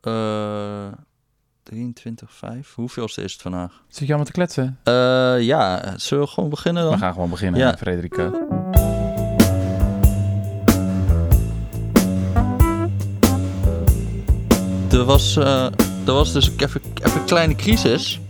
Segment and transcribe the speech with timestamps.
[0.00, 0.86] eh
[1.62, 2.74] 23,5.
[2.74, 3.82] Hoeveelste is het vandaag?
[3.88, 4.78] Zit je allemaal te kletsen?
[4.84, 6.92] Eh, ja, zullen we gewoon beginnen dan?
[6.92, 7.76] We gaan gewoon beginnen, Ja.
[7.76, 8.32] Frederico.
[14.90, 15.64] Er was, eh,
[16.06, 18.20] er was dus even, even een kleine crisis.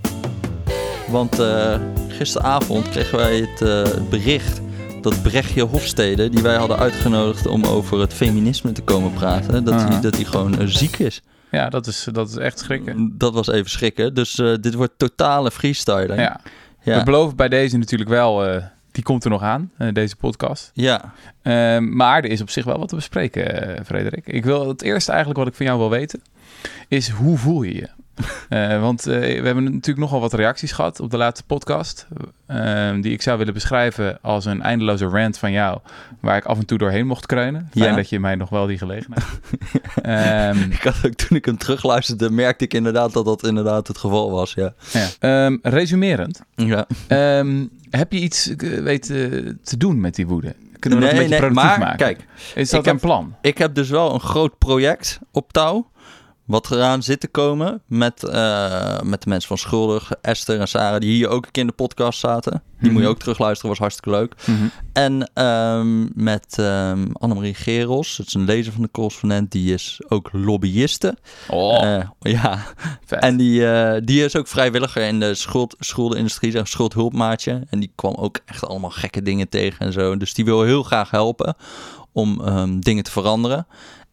[1.08, 1.74] Want eh,
[2.08, 4.60] gisteravond kregen wij het eh, bericht
[5.02, 9.74] dat Brechtje Hofstede, die wij hadden uitgenodigd om over het feminisme te komen praten, dat
[9.74, 10.00] hij Aha.
[10.00, 11.22] dat hij gewoon eh, ziek is.
[11.50, 13.14] Ja, dat is, dat is echt schrikken.
[13.18, 14.14] Dat was even schrikken.
[14.14, 16.20] Dus eh, dit wordt totale freestyling.
[16.20, 16.40] Ja.
[16.82, 16.98] ja.
[16.98, 20.70] We beloven bij deze natuurlijk wel, eh, die komt er nog aan, eh, deze podcast.
[20.74, 21.12] ja.
[21.42, 24.26] Ehm, maar er is op zich wel wat te bespreken, Frederik.
[24.26, 26.22] Ik wil het eerste eigenlijk wat ik van jou wil weten,
[26.88, 27.88] is hoe voel je je?
[28.48, 32.06] Eh, want eh, we hebben natuurlijk nogal wat reacties gehad op de laatste podcast.
[32.46, 35.78] ehm, die ik zou willen beschrijven als een eindeloze rant van jou.
[36.20, 37.68] Waar ik af en toe doorheen mocht kreunen.
[37.72, 37.96] Fijn Ja.
[37.96, 39.24] dat je mij nog wel die gelegenheid.
[40.02, 43.98] Ehm, Ik had ook, toen ik hem terugluisterde, merkte ik inderdaad dat dat inderdaad het
[43.98, 44.54] geval was.
[44.54, 44.72] Ja.
[44.92, 45.06] ja.
[45.18, 46.40] Ehm, resumerend.
[46.54, 46.86] ja.
[47.90, 50.54] Heb je iets eh, weten te doen met die woede?
[50.78, 51.96] Kunnen we dat een beetje productief maar maken?
[51.98, 53.34] kijk, is dat ik heb- een plan?
[53.40, 55.89] ik heb dus wel een groot project op touw.
[56.50, 61.00] Wat eraan zit te komen met, eh, met de mensen van Schuldig, Esther en Sarah,
[61.00, 62.62] die hier ook een keer in de podcast zaten.
[62.80, 63.10] Die moet je Mhm.
[63.10, 64.34] ook terugluisteren, was hartstikke leuk.
[64.46, 64.66] Mhm.
[64.92, 70.00] En ehm, met ehm Annemarie Geros, dat is een lezer van de correspondent, die is
[70.08, 71.16] ook lobbyiste.
[71.48, 72.58] Oh, Eh, ja,
[73.06, 73.20] vet.
[73.22, 77.66] en die, eh, die is ook vrijwilliger in de schuld, schuldenindustrie, zeg, schuldhulpmaatje.
[77.70, 80.16] En die kwam ook echt allemaal gekke dingen tegen en zo.
[80.16, 81.54] Dus die wil heel graag helpen
[82.12, 83.66] om ehm, dingen te veranderen.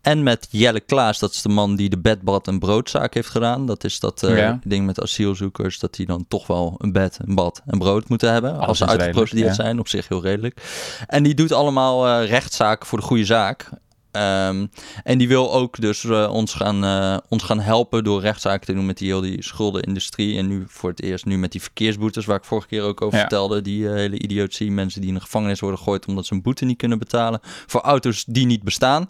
[0.08, 3.30] En met Jelle Klaas, dat is de man die de bed, bad en broodzaak heeft
[3.30, 3.66] gedaan.
[3.66, 4.60] Dat is dat eh, Ja.
[4.64, 8.32] ding met asielzoekers, dat die dan toch wel een bed, een bad en brood moeten
[8.32, 8.54] hebben.
[8.56, 9.54] Alles als ze uitgeprocedeerd ja.
[9.54, 10.62] zijn, op zich heel redelijk.
[11.08, 13.70] En die doet allemaal eh, rechtszaken voor de goede zaak.
[14.12, 14.66] Ehm,
[15.04, 18.86] en die wil ook dus eh, ons, gaan, ons gaan helpen door rechtszaken te doen
[18.86, 20.38] met die heel die schuldenindustrie.
[20.38, 23.16] En nu voor het eerst nu met die verkeersboetes, waar ik vorige keer ook over
[23.16, 23.20] Ja.
[23.22, 23.62] vertelde.
[23.62, 26.78] Die hele idiotie, mensen die in de gevangenis worden gegooid omdat ze een boete niet
[26.78, 27.40] kunnen betalen.
[27.44, 29.10] Voor auto's die niet bestaan.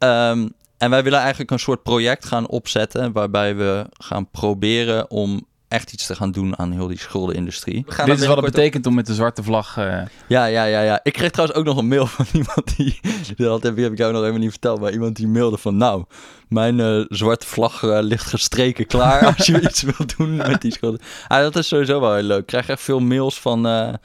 [0.00, 5.46] Ehm, en wij willen eigenlijk een soort project gaan opzetten waarbij we gaan proberen om
[5.68, 7.84] echt iets te gaan doen aan heel die schuldenindustrie.
[8.04, 9.76] Dit is wat het betekent om met de zwarte vlag...
[9.76, 11.00] eh, ja, ja, ja, ja.
[11.02, 13.00] Ik kreeg trouwens ook nog een mail van iemand die...
[13.36, 14.80] Dat heb, heb ik jou nog helemaal niet verteld.
[14.80, 15.76] Maar iemand die mailde van...
[15.76, 16.04] Nou,
[16.48, 20.72] mijn eh, zwarte vlag eh, ligt gestreken klaar als je iets wilt doen met die
[20.72, 21.00] schulden.
[21.28, 22.40] Ah, dat is sowieso wel heel leuk.
[22.40, 23.98] Ik krijg echt veel mails van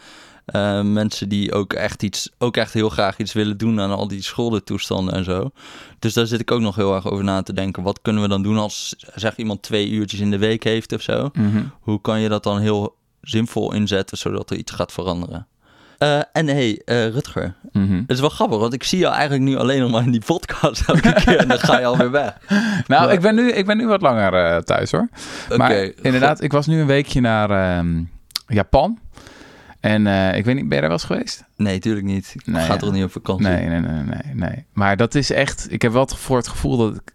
[0.45, 4.07] eh, mensen die ook echt, iets, ook echt heel graag iets willen doen aan al
[4.07, 5.49] die schuldentoestanden en zo.
[5.99, 7.83] Dus daar zit ik ook nog heel erg over na te denken.
[7.83, 11.01] Wat kunnen we dan doen als zeg iemand twee uurtjes in de week heeft of
[11.01, 11.29] zo?
[11.33, 11.63] mhm.
[11.79, 15.47] Hoe kan je dat dan heel zinvol inzetten zodat er iets gaat veranderen?
[15.97, 17.93] Eh, en hey, eh, Rutger, Mhm.
[17.95, 20.23] het is wel grappig, want ik zie jou eigenlijk nu alleen nog maar in die
[20.25, 22.37] podcast elke keer en dan ga je alweer weg.
[22.87, 25.09] Nou, Maar- ik ben, nu, ik ben nu wat langer thuis hoor.
[25.57, 28.03] Maar inderdaad, ik was nu een weekje naar ehm,
[28.47, 28.99] Japan.
[29.85, 31.43] En eh, ik weet niet, ben je daar wel eens geweest?
[31.55, 32.31] Nee, tuurlijk niet.
[32.33, 32.79] Ik Nee, ga ja.
[32.79, 33.45] toch niet op vakantie?
[33.47, 34.65] Nee, nee, nee, nee, nee.
[34.73, 37.13] Maar dat is echt, ik heb wel voor het gevoel dat ik,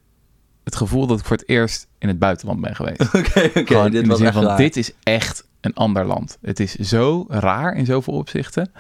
[0.65, 3.01] het gevoel dat ik voor het eerst in het buitenland ben geweest.
[3.15, 4.57] Oké, oké, Gewoon dit was echt van, raar.
[4.57, 6.39] dit is echt een ander land.
[6.41, 8.73] Het is zo raar in zoveel opzichten.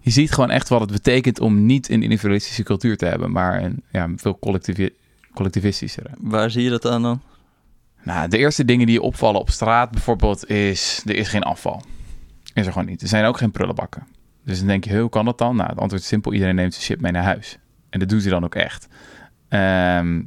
[0.00, 3.62] Je ziet gewoon echt wat het betekent om niet een individualistische cultuur te hebben, maar
[3.62, 4.90] een ja, veel collectivi
[5.34, 6.08] collectivistischere.
[6.18, 7.20] Waar zie je dat aan dan?
[8.02, 11.82] Nou, de eerste dingen die je opvallen op straat bijvoorbeeld is, er is geen afval.
[12.54, 13.02] Is er gewoon niet.
[13.02, 14.06] Er zijn ook geen prullenbakken.
[14.44, 15.56] Dus dan denk je, hoe kan dat dan?
[15.56, 16.32] Nou, het antwoord is simpel.
[16.32, 17.58] Iedereen neemt zijn shit mee naar huis.
[17.90, 18.88] En dat doen ze dan ook echt.
[19.48, 20.22] Ehm,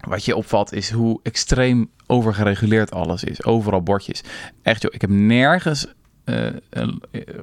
[0.00, 3.44] wat je opvalt is hoe extreem overgereguleerd alles is.
[3.44, 4.22] Overal bordjes.
[4.62, 5.86] Echt joh, ik heb nergens
[6.24, 6.88] eh,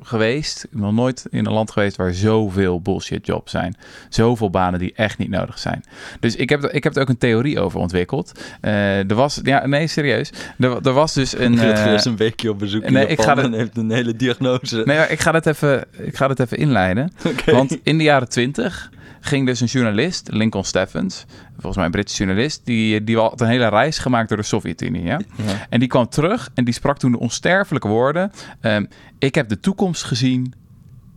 [0.02, 3.76] geweest, ik ben nog nooit in een land geweest waar zoveel bullshit jobs zijn.
[4.10, 5.84] Zoveel banen die echt niet nodig zijn.
[6.20, 8.32] Dus ik heb, er- ik heb er ook een theorie over ontwikkeld.
[8.62, 10.30] Eh, er was, ja, nee, serieus.
[10.60, 11.60] Er, er was dus een.
[11.94, 14.82] Is een weekje op bezoek in nee, ik Japan ga dat- heeft een hele diagnose.
[14.86, 17.12] nee, maar ik ga dat even, ik ga dat even inleiden.
[17.46, 18.90] Want in de jaren twintig
[19.22, 23.48] ging dus een journalist, Lincoln Steffens, volgens mij een Britse journalist, die, die had een
[23.48, 25.04] hele reis gemaakt door de Sovjet-Unie.
[25.04, 25.20] Ja?
[25.36, 25.68] Ja.
[25.70, 28.86] En die kwam terug en die sprak toen de onsterfelijke woorden: ehm,
[29.20, 30.54] Ik heb de toekomst gezien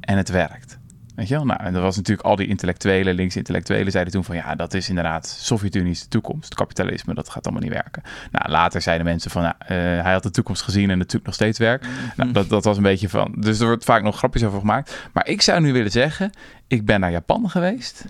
[0.00, 0.73] en het werkt.
[1.14, 1.44] Weet je wel?
[1.44, 4.74] Nou, en dat was natuurlijk al die intellectuelen, linkse intellectuelen, zeiden toen van ja, dat
[4.74, 6.54] is inderdaad Sovjet-Unie is de toekomst.
[6.54, 8.02] Kapitalisme, dat gaat allemaal niet werken.
[8.30, 9.68] Nou, later zeiden mensen van nou, eh,
[10.02, 11.86] hij had de toekomst gezien en het natuurlijk nog steeds werkt.
[12.16, 13.34] Nou, dat, dat was een beetje van.
[13.38, 15.08] Dus er wordt vaak nog grapjes over gemaakt.
[15.12, 16.30] Maar ik zou nu willen zeggen:
[16.66, 18.04] ik ben naar Japan geweest.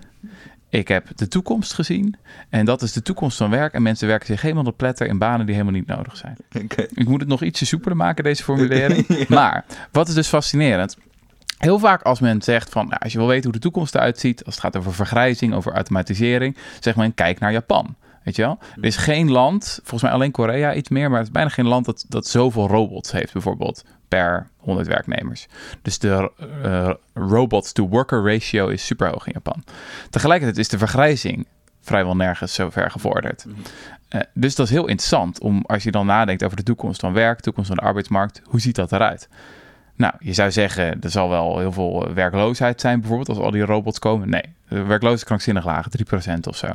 [0.69, 2.15] Ik heb de toekomst gezien.
[2.49, 3.73] En dat is de toekomst van werk.
[3.73, 6.37] En mensen werken zich helemaal de pletter in banen die helemaal niet nodig zijn.
[6.93, 9.07] Ik moet het nog ietsje soepeler maken, deze formulering.
[9.27, 10.97] Maar wat is dus fascinerend?
[11.65, 14.19] Heel vaak als men zegt van, nou, als je wil weten hoe de toekomst eruit
[14.19, 17.95] ziet, als het gaat over vergrijzing, over automatisering, zegt men, kijk naar Japan.
[18.23, 18.59] Weet je wel?
[18.75, 21.67] Er is geen land, volgens mij alleen Korea iets meer, maar het is bijna geen
[21.67, 25.47] land dat, dat zoveel robots heeft, bijvoorbeeld per 100 werknemers.
[25.81, 26.31] Dus de
[26.65, 29.63] uh, robots to worker ratio is super hoog in Japan.
[30.09, 31.47] Tegelijkertijd is de vergrijzing
[31.81, 33.45] vrijwel nergens zo ver gevorderd.
[34.09, 37.13] Uh, dus dat is heel interessant om als je dan nadenkt over de toekomst van
[37.13, 39.29] werk, toekomst van de arbeidsmarkt, hoe ziet dat eruit?
[39.95, 43.61] Nou, je zou zeggen, er zal wel heel veel werkloosheid zijn, bijvoorbeeld, als al die
[43.61, 44.29] robots komen.
[44.29, 45.87] Nee, de werkloosheid krankzinnig laag,
[46.35, 46.67] 3% of zo.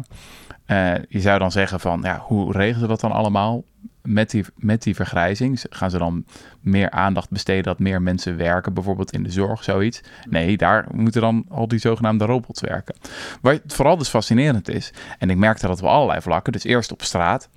[0.66, 3.64] Uh, je zou dan zeggen van, ja, hoe regelen ze dat dan allemaal?
[4.02, 6.24] Met die, met die vergrijzing gaan ze dan
[6.60, 10.00] meer aandacht besteden dat meer mensen werken, bijvoorbeeld in de zorg, zoiets?
[10.28, 12.94] Nee, daar moeten dan al die zogenaamde robots werken.
[13.40, 17.02] Wat vooral dus fascinerend is, en ik merkte dat op allerlei vlakken, dus eerst op
[17.02, 17.48] straat.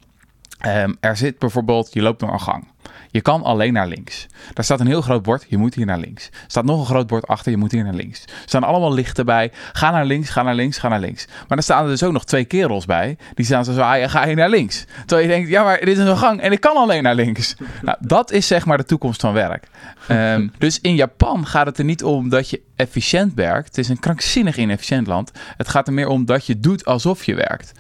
[0.68, 2.68] Um, er zit bijvoorbeeld, je loopt door een gang.
[3.10, 4.28] Je kan alleen naar links.
[4.54, 6.28] Daar staat een heel groot bord, je moet hier naar links.
[6.28, 8.24] Er staat nog een groot bord achter, je moet hier naar links.
[8.24, 9.52] Er staan allemaal lichten bij.
[9.74, 11.28] Ga naar links, ga naar links, ga naar links.
[11.48, 13.18] Maar er staan er dus ook nog twee kerels bij.
[13.34, 14.86] Die staan zo zwaaien, ga je naar links.
[15.06, 17.56] Terwijl je denkt, ja maar dit is een gang en ik kan alleen naar links.
[17.82, 19.68] Nou, dat is zeg maar de toekomst van werk.
[20.10, 23.68] Um, dus in Japan gaat het er niet om dat je efficiënt werkt.
[23.68, 25.32] Het is een krankzinnig inefficiënt land.
[25.58, 27.72] Het gaat er meer om dat je doet alsof je werkt.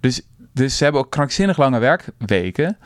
[0.00, 0.22] Dus
[0.52, 2.78] dus ze hebben ook krankzinnig lange werkweken.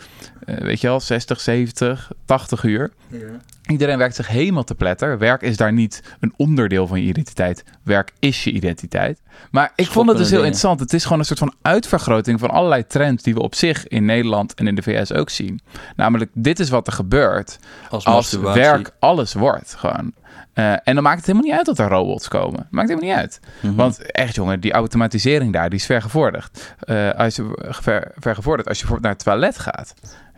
[0.45, 2.93] Uh, weet je wel, 60, 70, 80 uur.
[3.09, 3.19] Ja.
[3.67, 5.19] Iedereen werkt zich helemaal te pletter.
[5.19, 7.65] Werk is daar niet een onderdeel van je identiteit.
[7.83, 9.21] Werk is je identiteit.
[9.51, 10.81] Maar ik vond het dus heel interessant.
[10.81, 14.05] Het is gewoon een soort van uitvergroting van allerlei trends die we op zich in
[14.05, 15.61] Nederland en in de VS ook zien.
[15.97, 17.59] Namelijk, dit is wat er gebeurt
[17.91, 19.75] als, als werk alles wordt.
[19.75, 20.13] Gewoon.
[20.59, 22.67] Uh, en dan maakt het helemaal niet uit dat er robots komen.
[22.71, 23.41] Maakt helemaal niet uit.
[23.43, 23.79] Mm -hmm.
[23.79, 26.75] Want echt, jongen, die automatisering daar, die is vergevorderd.
[26.87, 29.95] Uh, als je, ver, vergevorderd als je bijvoorbeeld naar het toilet gaat.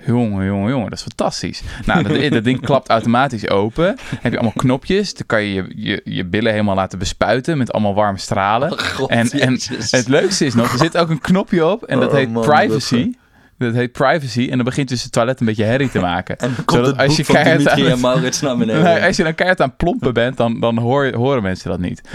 [0.06, 1.62] Jongen, jongen, jongen, dat is fantastisch.
[1.87, 3.85] Nou, dat, dat, ding klapt automatisch open.
[3.85, 5.15] Dan heb je allemaal knopjes.
[5.15, 8.73] Dan kan je je, je je billen helemaal laten bespuiten met allemaal warme stralen.
[8.73, 9.59] Oh, God, en, en
[9.91, 12.43] het leukste is nog, er zit ook een knopje op en dat Oh, heet man,
[12.44, 13.05] privacy.
[13.05, 13.14] dat-
[13.59, 14.49] Dat heet privacy.
[14.51, 16.37] En dan begint dus het toilet een beetje herrie te maken.
[16.39, 16.65] En van
[17.35, 19.03] keihard Dimitri aan en Maurits naar beneden.
[19.03, 22.01] Als je dan keihard aan plompen bent, dan, dan hoor, horen mensen dat niet.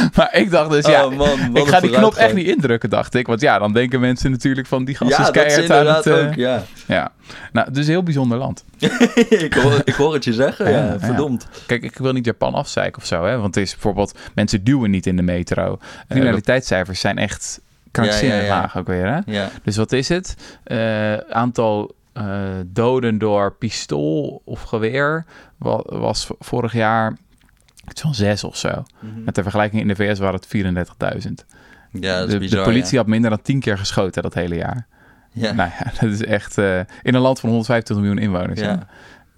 [0.16, 3.14] Maar, ik dacht dus, ja, Oh, man, ik ga die knop echt niet indrukken, dacht
[3.14, 3.26] ik.
[3.26, 5.94] Want ja, dan denken mensen natuurlijk van die gast ja, is dat is keihard aan
[5.94, 6.06] het...
[6.06, 6.62] eh, ook, ja.
[6.86, 7.12] ja.
[7.52, 8.64] Nou, dus een heel bijzonder land.
[9.28, 10.98] ik, hoor, ik hoor het je zeggen, Ja, ja, ja.
[10.98, 11.46] verdomd.
[11.66, 13.38] Kijk, ik wil niet Japan afzeiken of zo, hè.
[13.38, 15.78] Want het is bijvoorbeeld, mensen duwen niet in de metro.
[16.08, 19.18] Criminaliteitscijfers zijn echt krankzinnig laag ook weer, hè.
[19.26, 19.48] Ja.
[19.62, 20.58] Dus wat is het?
[20.64, 22.24] Eh, aantal eh,
[22.66, 25.24] doden door pistool of geweer
[25.58, 27.16] wa- was vorig jaar
[27.90, 28.82] iets van zes of zo.
[29.24, 31.44] Met de vergelijking in de VS waren het 34.000.
[31.92, 32.58] ja, dat is De, bizar.
[32.58, 32.98] de politie ja.
[32.98, 34.86] had minder dan tien keer geschoten dat hele jaar.
[35.32, 35.52] Ja.
[35.52, 38.60] Nou ja, dat is echt eh, in een land van 150 miljoen inwoners.
[38.60, 38.86] Ja.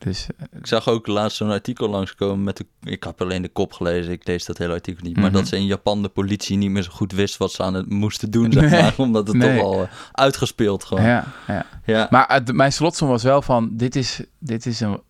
[0.04, 0.26] Dus
[0.56, 2.66] Ik zag ook laatst zo'n artikel langskomen met de...
[2.82, 5.16] Ik heb alleen de kop gelezen, ik lees dat hele artikel niet.
[5.16, 5.32] Maar Mhm.
[5.34, 7.88] dat ze in Japan de politie niet meer zo goed wist wat ze aan het
[7.90, 8.94] moesten doen, zeg maar.
[9.06, 9.56] Omdat het Nee.
[9.56, 11.04] toch al eh, uitgespeeld gewoon.
[11.04, 11.66] ja, ja.
[11.84, 12.06] Ja.
[12.10, 15.00] Maar mijn slotsom was wel van, dit is, dit is een,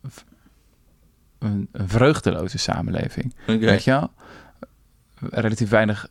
[1.38, 3.34] een, een vreugdeloze samenleving.
[3.46, 4.10] Weet je wel?
[5.30, 6.08] Relatief weinig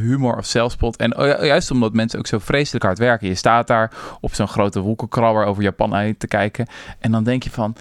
[0.00, 0.96] humor of zelfspot.
[0.96, 3.28] En oh juist omdat mensen ook zo vreselijk hard werken.
[3.28, 6.66] Je staat daar op zo'n grote wolkenkrabber over Japan heen te kijken.
[6.98, 7.76] En dan denk je van...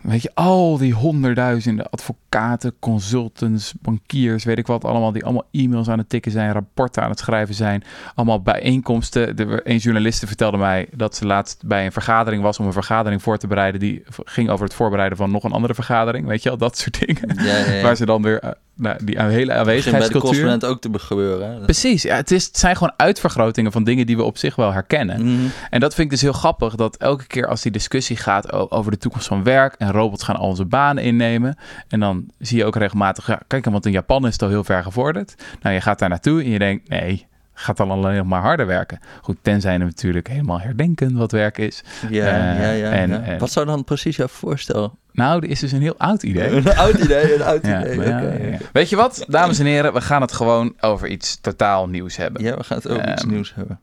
[0.00, 5.88] Weet je, al die honderdduizenden advocaten, consultants, bankiers, weet ik wat allemaal, die allemaal e-mails
[5.88, 7.82] aan het tikken zijn, rapporten aan het schrijven zijn,
[8.14, 9.36] allemaal bijeenkomsten.
[9.36, 13.22] Were- een journaliste vertelde mij dat ze laatst bij een vergadering was om een vergadering
[13.22, 16.48] voor te bereiden die ging over het voorbereiden van nog een andere vergadering, weet je
[16.48, 17.44] wel, dat soort dingen.
[17.44, 17.82] Ja, ja, ja.
[17.86, 20.20] Waar ze dan weer, eh, nou, die hele begint bij de aanwezigheidscultuur.
[20.20, 21.52] correspondent ook te gebeuren.
[21.52, 21.60] Hè?
[21.60, 24.72] Precies, ja, het, is, het zijn gewoon uitvergrotingen van dingen die we op zich wel
[24.72, 25.22] herkennen.
[25.22, 25.46] Mhm.
[25.70, 28.90] En dat vind ik dus heel grappig, dat elke keer als die discussie gaat over
[28.90, 31.56] de toekomst van werk en robots gaan al onze banen innemen.
[31.88, 34.64] En dan zie je ook regelmatig, ja, kijk, want in Japan is het al heel
[34.64, 35.34] ver gevorderd.
[35.62, 37.26] Nou, je gaat daar naartoe en je denkt, nee,
[37.60, 39.00] gaat dan alleen nog maar harder werken.
[39.20, 41.82] Goed, tenzij we natuurlijk helemaal herdenken wat werk is.
[42.10, 43.20] Ja, Eh, ja, ja, en- ja.
[43.22, 44.98] en- Wat zou dan precies jouw voorstel?
[45.12, 46.50] Nou, dit is dus een heel oud idee.
[46.56, 47.96] Een oud idee, een oud Ja, idee.
[47.96, 48.06] maar
[48.50, 48.58] ja.
[48.72, 52.42] Weet je wat, dames en heren, we gaan het gewoon over iets totaal nieuws hebben.
[52.42, 53.30] Ja, we gaan het over iets Ehm.
[53.32, 53.80] nieuws hebben.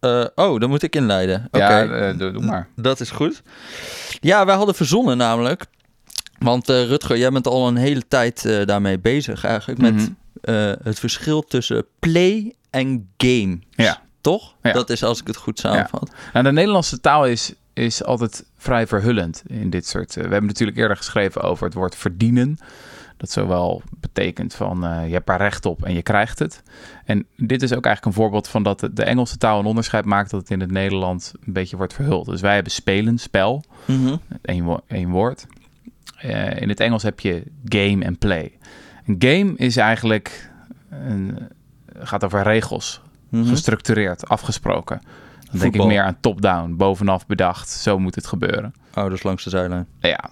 [0.00, 1.44] Eh, oh, dan moet ik inleiden.
[1.46, 2.68] Oké, Ja, eh, doe, doe maar.
[2.76, 3.42] dat is goed.
[4.20, 5.64] Ja, wij hadden verzonnen namelijk.
[6.38, 9.80] Want eh, Rutger, jij bent al een hele tijd eh, daarmee bezig eigenlijk.
[9.80, 10.06] Met Mhm.
[10.40, 13.58] eh, het verschil tussen play en game.
[13.70, 14.02] Ja.
[14.20, 14.54] Toch?
[14.62, 14.72] Ja.
[14.72, 16.12] Dat is als ik het goed samenvat.
[16.32, 20.08] Nou, de Nederlandse taal is, is altijd vrij verhullend in dit soort...
[20.16, 22.58] eh, we hebben natuurlijk eerder geschreven over het woord verdienen.
[23.16, 26.62] Dat zowel betekent van eh, je hebt daar recht op en je krijgt het.
[27.04, 30.30] En dit is ook eigenlijk een voorbeeld van dat de, Engelse taal een onderscheid maakt...
[30.30, 32.26] dat het in het Nederland een beetje wordt verhuld.
[32.26, 33.64] Dus wij hebben spelen, spel,
[34.42, 35.46] één, wo- één woord.
[36.16, 38.58] Eh, in het Engels heb je game en play.
[39.06, 40.50] Een game is eigenlijk...
[40.90, 41.48] Een,
[42.00, 43.00] gaat over regels.
[43.30, 43.44] Mhm.
[43.48, 45.00] gestructureerd, afgesproken.
[45.50, 47.68] Dan denk ik meer aan top-down, bovenaf bedacht.
[47.70, 48.74] Zo moet het gebeuren.
[48.94, 49.86] Ouders langs de zijlijn.
[50.00, 50.30] Ja.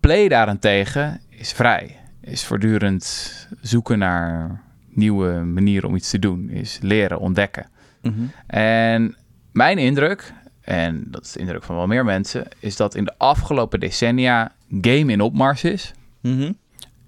[0.00, 1.96] Play daarentegen is vrij.
[2.20, 6.48] Is voortdurend zoeken naar nieuwe manieren om iets te doen.
[6.50, 7.66] Is leren, ontdekken.
[8.02, 8.22] Mhm.
[8.46, 9.16] En
[9.52, 13.14] mijn indruk, en dat is de indruk van wel meer mensen, is dat in de
[13.18, 16.52] afgelopen decennia game in opmars is Mhm.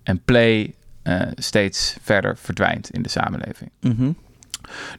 [0.02, 0.74] en play
[1.04, 3.70] eh, steeds verder verdwijnt in de samenleving.
[3.80, 4.10] Mhm.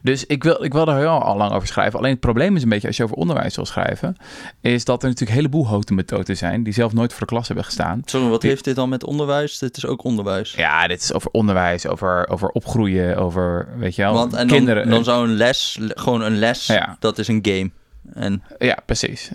[0.02, 1.98] Dus ik wil, ik wil daar heel al lang over schrijven.
[1.98, 4.16] Alleen het probleem is een beetje als je over onderwijs wil schrijven,
[4.60, 7.46] is dat er natuurlijk een heleboel houten methoden zijn die zelf nooit voor de klas
[7.46, 8.02] hebben gestaan.
[8.04, 9.58] Sorry, wat Die- heeft dit dan met onderwijs?
[9.58, 10.52] Dit is ook onderwijs.
[10.52, 14.56] Ja, dit is over onderwijs, over, over opgroeien, over, weet je wel, Want en dan,
[14.56, 14.88] kinderen.
[14.90, 16.96] dan zou een les, gewoon een les, Ja.
[17.00, 17.70] dat is een game.
[18.14, 19.30] En, Ja, precies.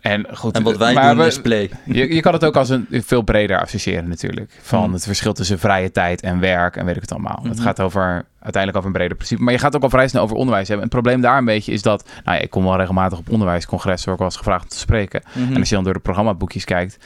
[0.00, 1.70] En, goed, en wat wij maar doen we- is play.
[1.84, 4.58] Je, je kan het ook als een veel breder associëren natuurlijk.
[4.62, 4.92] Van Hmm.
[4.92, 7.40] het verschil tussen vrije tijd en werk en weet ik het allemaal.
[7.42, 7.62] Het Mhm.
[7.62, 9.42] gaat over uiteindelijk over een breder principe.
[9.42, 10.86] Maar je gaat ook al vrij snel over onderwijs hebben.
[10.86, 12.08] En het probleem daar een beetje is dat...
[12.24, 14.04] Nou ja, ik kom wel regelmatig op onderwijscongressen...
[14.04, 15.22] waar ik wel eens gevraagd om te spreken.
[15.34, 15.52] Mhm.
[15.52, 16.96] En als je dan door de programmaboekjes kijkt...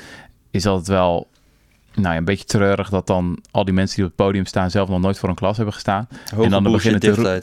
[0.50, 1.28] is dat het wel
[1.94, 2.88] nou ja, een beetje treurig...
[2.88, 4.70] dat dan al die mensen die op het podium staan...
[4.70, 6.08] zelf nog nooit voor een klas hebben gestaan.
[6.30, 7.42] Hoge en dan beginnen te.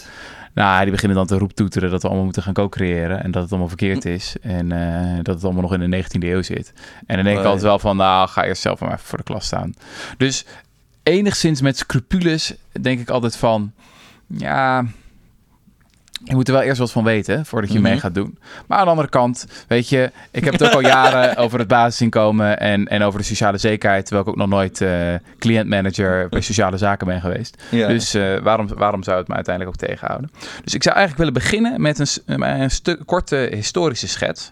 [0.55, 3.51] Nou, die beginnen dan te roeptoeteren dat we allemaal moeten gaan co-creëren en dat het
[3.51, 4.09] allemaal verkeerd Hm.
[4.09, 6.73] is en eh, dat het allemaal nog in de 19e eeuw zit.
[7.05, 9.17] En dan denk ik Oh, altijd wel van, nou, ga eerst zelf maar even voor
[9.17, 9.73] de klas staan.
[10.17, 10.45] Dus
[11.03, 13.71] enigszins met scrupules denk ik altijd van,
[14.27, 14.85] ja,
[16.27, 17.87] je moet er wel eerst wat van weten voordat je Mhm.
[17.89, 18.37] mee gaat doen.
[18.67, 21.67] Maar aan de andere kant, weet je, ik heb het ook al jaren over het
[21.67, 26.41] basisinkomen en, en over de sociale zekerheid, terwijl ik ook nog nooit eh cliëntmanager bij
[26.41, 27.63] sociale zaken ben geweest.
[27.71, 27.87] Ja.
[27.87, 30.31] Dus eh, waarom, waarom zou het me uiteindelijk ook tegenhouden?
[30.63, 34.51] Dus ik zou eigenlijk willen beginnen met een, met een stuk korte historische schets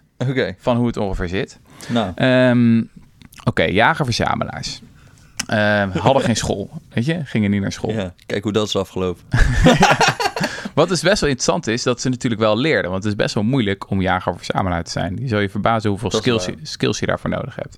[0.58, 1.60] van hoe het ongeveer zit.
[1.90, 2.12] nou.
[2.16, 2.82] Ehm,
[3.46, 4.82] Oké, jager-verzamelaars.
[5.48, 7.92] Ehm, hadden geen school, weet je, gingen niet naar school.
[7.92, 9.24] Ja, kijk hoe dat is afgelopen.
[10.74, 12.92] Wat dus best wel interessant is, dat ze natuurlijk wel leerden.
[12.92, 15.18] Want het is best wel moeilijk om jager-verzamelaar te zijn.
[15.22, 16.56] Je zou je verbazen hoeveel skills, waar.
[16.62, 17.78] skills je daarvoor nodig hebt.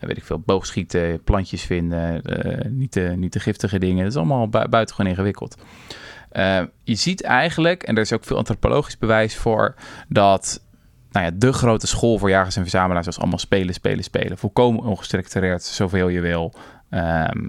[0.00, 4.02] Dan weet ik veel, boogschieten, plantjes vinden, eh, niet, de, niet de giftige dingen.
[4.02, 5.56] Dat is allemaal bu- buitengewoon ingewikkeld.
[6.30, 9.74] Eh, je ziet eigenlijk, en er is ook veel antropologisch bewijs voor,
[10.08, 10.62] dat
[11.10, 14.38] nou ja, de grote school voor jagers en verzamelaars was allemaal spelen, spelen, spelen.
[14.38, 16.54] Volkomen ongestructureerd, zoveel je wil.
[16.90, 17.48] Ehm,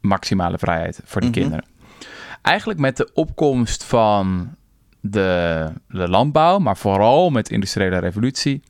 [0.00, 1.36] maximale vrijheid voor de Mhm.
[1.36, 1.64] kinderen.
[2.42, 4.54] Eigenlijk met de opkomst van
[5.00, 8.62] de, de landbouw, maar vooral met de industriële revolutie,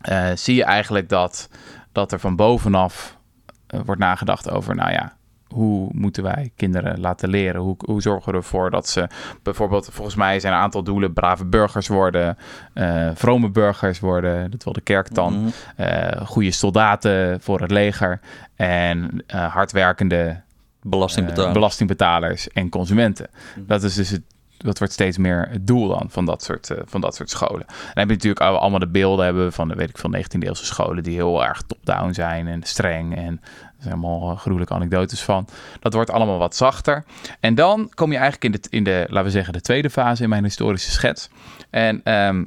[0.00, 1.48] eh, zie je eigenlijk dat,
[1.92, 3.18] dat er van bovenaf
[3.66, 5.16] eh, wordt nagedacht over, nou ja,
[5.54, 7.60] hoe moeten wij kinderen laten leren?
[7.60, 9.08] Hoe, hoe zorgen we ervoor dat ze
[9.42, 12.38] bijvoorbeeld, volgens mij zijn een aantal doelen, brave burgers worden,
[12.72, 18.20] eh, vrome burgers worden, dat wil de kerk dan, eh, goede soldaten voor het leger
[18.56, 20.42] en eh, hardwerkende
[20.86, 23.28] Belasting eh, belastingbetalers en consumenten.
[23.56, 23.66] Mhm.
[23.66, 24.22] Dat is dus het.
[24.56, 27.64] Dat wordt steeds meer het doel dan van dat soort, eh, van dat soort scholen.
[27.66, 30.46] Dan heb je natuurlijk al- allemaal de beelden hebben van de weet ik veel 19e
[30.46, 34.74] eeuwse scholen die heel erg top-down zijn en streng en er zijn allemaal eh, gruwelijke
[34.74, 35.48] anekdotes van.
[35.80, 37.04] Dat wordt allemaal wat zachter.
[37.40, 40.22] En dan kom je eigenlijk in de, in de laten we zeggen, de tweede fase
[40.22, 41.28] in mijn historische schets.
[41.70, 42.44] En er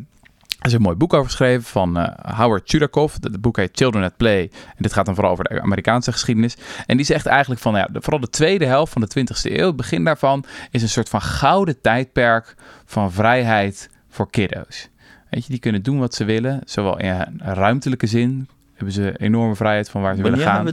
[0.67, 3.13] is een mooi boek over geschreven van eh, Howard Chudakov.
[3.19, 4.41] Het boek heet Children at Play.
[4.65, 6.57] En dit gaat dan vooral over de Amerikaanse geschiedenis.
[6.85, 9.51] En die zegt eigenlijk van, nou ja, de- vooral de tweede helft van de 20e
[9.59, 12.55] eeuw, het begin daarvan, is een soort van gouden tijdperk
[12.85, 14.89] van vrijheid voor kiddo's.
[15.29, 19.55] Weet je, die kunnen doen wat ze willen, zowel in ruimtelijke zin hebben ze enorme
[19.55, 20.65] vrijheid van waar ze Wanneer willen gaan,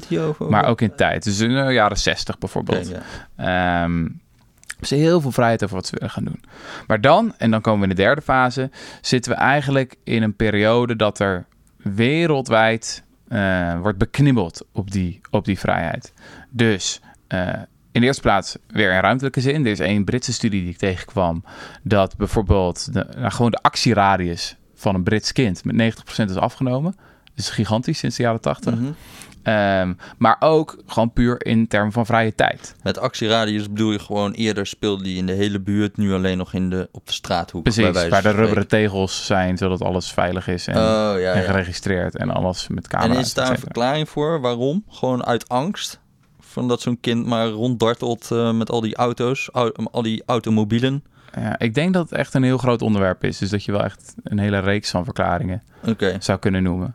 [0.51, 1.25] maar ook in tijd.
[1.25, 2.93] Dus in de jaren 60 bijvoorbeeld.
[3.37, 3.83] Ja.
[3.85, 4.09] Ehm,
[4.89, 6.41] hebben ze heel veel vrijheid over wat ze willen gaan doen.
[6.87, 10.37] Maar dan, en dan komen we in de derde fase, zitten we eigenlijk in een
[10.37, 16.13] periode dat er wereldwijd eh, wordt beknibbeld op die, op die vrijheid.
[16.51, 17.49] Dus eh,
[17.93, 19.65] in de eerste plaats weer in ruimtelijke zin.
[19.65, 21.45] Er is één Britse studie die ik tegenkwam,
[21.83, 26.97] dat bijvoorbeeld de, nou, gewoon de actieradius van een Brits kind met 90% is afgenomen.
[27.25, 28.75] Dat is gigantisch sinds de jaren 80.
[28.75, 28.93] Mhm.
[29.45, 32.75] Ehm, maar ook gewoon puur in termen van vrije tijd.
[32.83, 36.53] Met actieradius bedoel je gewoon eerder speelde die in de hele buurt, nu alleen nog
[36.53, 37.63] in de, op de straathoek.
[37.65, 40.77] bij Precies, wijze waar de rubberen tegels zijn, zodat alles veilig is en.
[40.77, 43.23] Oh ja, en geregistreerd en alles met En camera's.
[43.27, 44.41] is daar een verklaring voor?
[44.41, 44.85] Waarom?
[44.89, 46.01] Gewoon uit angst?
[46.41, 51.05] Van dat zo'n kind maar ronddartelt eh, met al die auto's, au- al die automobielen.
[51.37, 53.39] Ja, ik denk dat het echt een heel groot onderwerp is.
[53.39, 55.63] Dus dat je wel echt een hele reeks van verklaringen
[56.19, 56.95] zou kunnen noemen.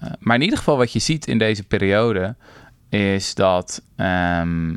[0.00, 2.34] Eh, maar in ieder geval wat je ziet in deze periode
[2.88, 4.74] is dat ehm,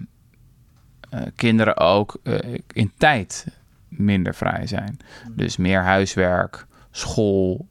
[1.09, 3.47] eh, kinderen ook eh, in tijd
[3.87, 4.97] minder vrij zijn.
[5.29, 7.67] Dus meer huiswerk, school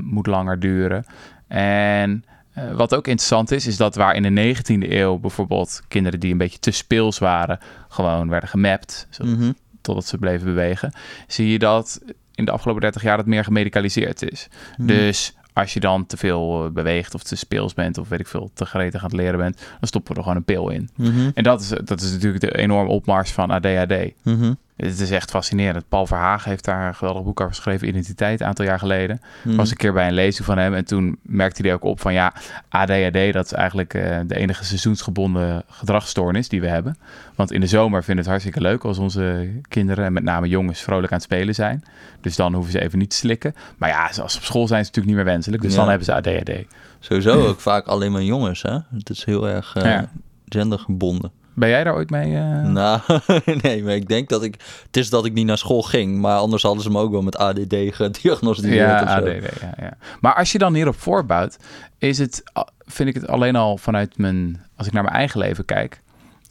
[0.00, 1.04] moet langer duren.
[1.46, 2.24] En
[2.72, 6.38] wat ook interessant is, is dat waar in de 19e eeuw bijvoorbeeld kinderen die een
[6.38, 9.06] beetje te speels waren, gewoon werden gemapt.
[9.10, 9.52] Zodat Mhm.
[9.80, 10.92] totdat ze bleven bewegen,
[11.26, 12.00] zie je dat
[12.34, 14.48] in de afgelopen 30 jaar het meer gemedicaliseerd is.
[14.76, 14.86] Hmm.
[14.86, 18.26] Dus als je dan te veel eh, beweegt of te speels bent of weet ik
[18.26, 20.88] veel, te gretig aan het leren bent, dan stoppen we er gewoon een pil in.
[20.94, 21.30] Mhm.
[21.34, 24.12] En dat is, dat is natuurlijk de enorme opmars van ADHD.
[24.22, 24.52] Mhm.
[24.86, 25.88] Het is echt fascinerend.
[25.88, 29.20] Paul Verhagen heeft daar een geweldig boek over geschreven, Identiteit, een aantal jaar geleden.
[29.44, 29.56] Mhm.
[29.56, 32.12] was een keer bij een lezing van hem en toen merkte hij ook op van
[32.12, 32.32] ja,
[32.68, 36.96] ADHD, dat is eigenlijk eh, de enige seizoensgebonden gedragsstoornis die we hebben.
[37.34, 40.80] Want in de zomer vinden het hartstikke leuk als onze kinderen, en met name jongens,
[40.80, 41.84] vrolijk aan het spelen zijn.
[42.20, 43.54] Dus dan hoeven ze even niet te slikken.
[43.76, 45.62] Maar ja, als ze op school zijn, is het natuurlijk niet meer wenselijk.
[45.62, 45.78] Dus Ja.
[45.78, 46.50] dan hebben ze ADHD.
[46.98, 48.78] Sowieso ook vaak alleen maar jongens, hè?
[48.96, 50.08] Het is heel erg eh, Ja.
[50.48, 51.30] gendergebonden.
[51.58, 52.34] Ben jij daar ooit mee?
[52.34, 52.62] eh?
[52.62, 53.00] Nou,
[53.62, 54.54] nee, maar ik denk dat ik...
[54.86, 57.22] Het is dat ik niet naar school ging, maar anders hadden ze me ook wel
[57.22, 59.16] met ADD gediagnosticeerd Ja, of zo.
[59.16, 59.96] ADD, ja, ja.
[60.20, 61.56] Maar als je dan hierop voorbouwt,
[61.98, 62.42] is het,
[62.78, 66.02] vind ik het alleen al vanuit mijn, als ik naar mijn eigen leven kijk,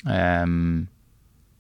[0.06, 0.82] ehm,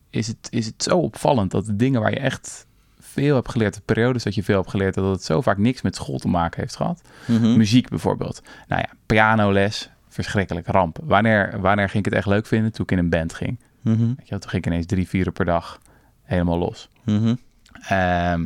[0.10, 2.66] is, het, is het zo opvallend dat de dingen waar je echt
[3.00, 5.82] veel hebt geleerd, de periodes dat je veel hebt geleerd, dat het zo vaak niks
[5.82, 7.02] met school te maken heeft gehad.
[7.26, 7.58] Mhm.
[7.58, 8.42] Muziek bijvoorbeeld.
[8.68, 9.90] Nou ja, pianoles,
[10.24, 11.00] verschrikkelijk ramp.
[11.04, 12.72] Wanneer, wanneer ging ik het echt leuk vinden?
[12.72, 13.60] Toen ik in een band ging.
[13.82, 14.08] Mhm.
[14.08, 15.80] Weet je, wel, toen ging ik ineens drie, vier uur per dag
[16.24, 16.90] helemaal los.
[17.04, 17.36] Mhm.
[17.88, 18.46] Ehm,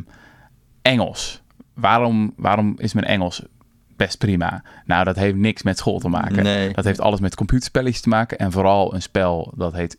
[0.82, 1.42] Engels.
[1.74, 3.42] Waarom, waarom is mijn Engels
[3.96, 4.62] best prima?
[4.84, 6.42] Nou, dat heeft niks met school te maken.
[6.42, 6.72] Nee.
[6.72, 8.38] Dat heeft alles met computerspelletjes te maken.
[8.38, 9.98] En vooral een spel dat heet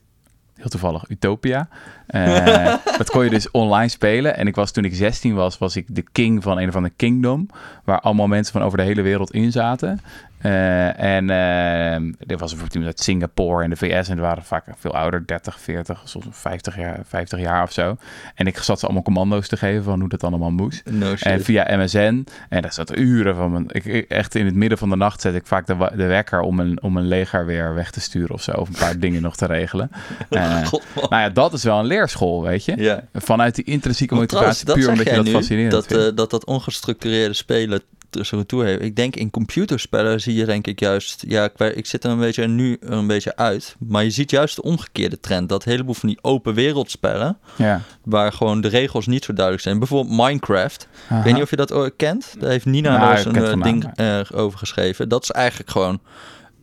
[0.55, 1.67] heel toevallig Utopia.
[2.07, 4.37] Eh, dat kon je dus online spelen.
[4.37, 6.93] En ik was toen ik 16 was, was ik de king van een of andere
[6.97, 7.49] kingdom.
[7.83, 9.99] Waar allemaal mensen van over de hele wereld in zaten.
[10.43, 14.07] Eh, en eh, er was bijvoorbeeld uit Singapore en de VS.
[14.07, 17.97] En die waren vaak veel ouder, 30, 40, soms 50 jaar, 50 jaar of zo.
[18.35, 20.81] En ik zat ze allemaal commando's te geven van hoe dat allemaal moest.
[20.89, 21.13] No.
[21.19, 22.27] En via MSN.
[22.49, 23.65] En daar zat uren van mijn.
[23.67, 26.59] Ik, echt in het midden van de nacht zet ik vaak de, de wekker om
[26.59, 28.51] een, om een leger weer weg te sturen of zo.
[28.51, 29.91] Of een paar dingen nog te regelen.
[30.29, 32.75] Eh, God, nou ja, dat is wel een leerschool, weet je.
[32.77, 33.03] Ja.
[33.13, 36.03] Vanuit die intrinsieke motivatie, trouwens, puur omdat je dat nu, fascinerend dat, vindt.
[36.09, 38.81] eh, dat dat ongestructureerde spelen tussen retour heeft.
[38.81, 41.23] Ik denk in computerspellen zie je denk ik juist...
[41.27, 43.75] Ja, ik, weet- ik zit er een beetje nu een beetje uit.
[43.87, 45.49] Maar je ziet juist de omgekeerde trend.
[45.49, 47.37] Dat een heleboel van die open wereldspellen...
[47.55, 47.81] ja.
[48.03, 49.79] waar gewoon de regels niet zo duidelijk zijn.
[49.79, 50.87] Bijvoorbeeld Minecraft.
[51.07, 51.17] Aha.
[51.17, 52.35] Ik weet niet of je dat ooit kent.
[52.39, 55.09] Daar heeft Nina Nou, ik een eh, ding eh, over geschreven.
[55.09, 55.99] Dat is eigenlijk gewoon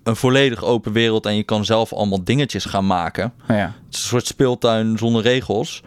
[0.02, 1.26] een volledig open wereld...
[1.26, 3.32] en je kan zelf allemaal dingetjes gaan maken.
[3.48, 3.54] ja.
[3.54, 5.82] Het is een soort speeltuin zonder regels.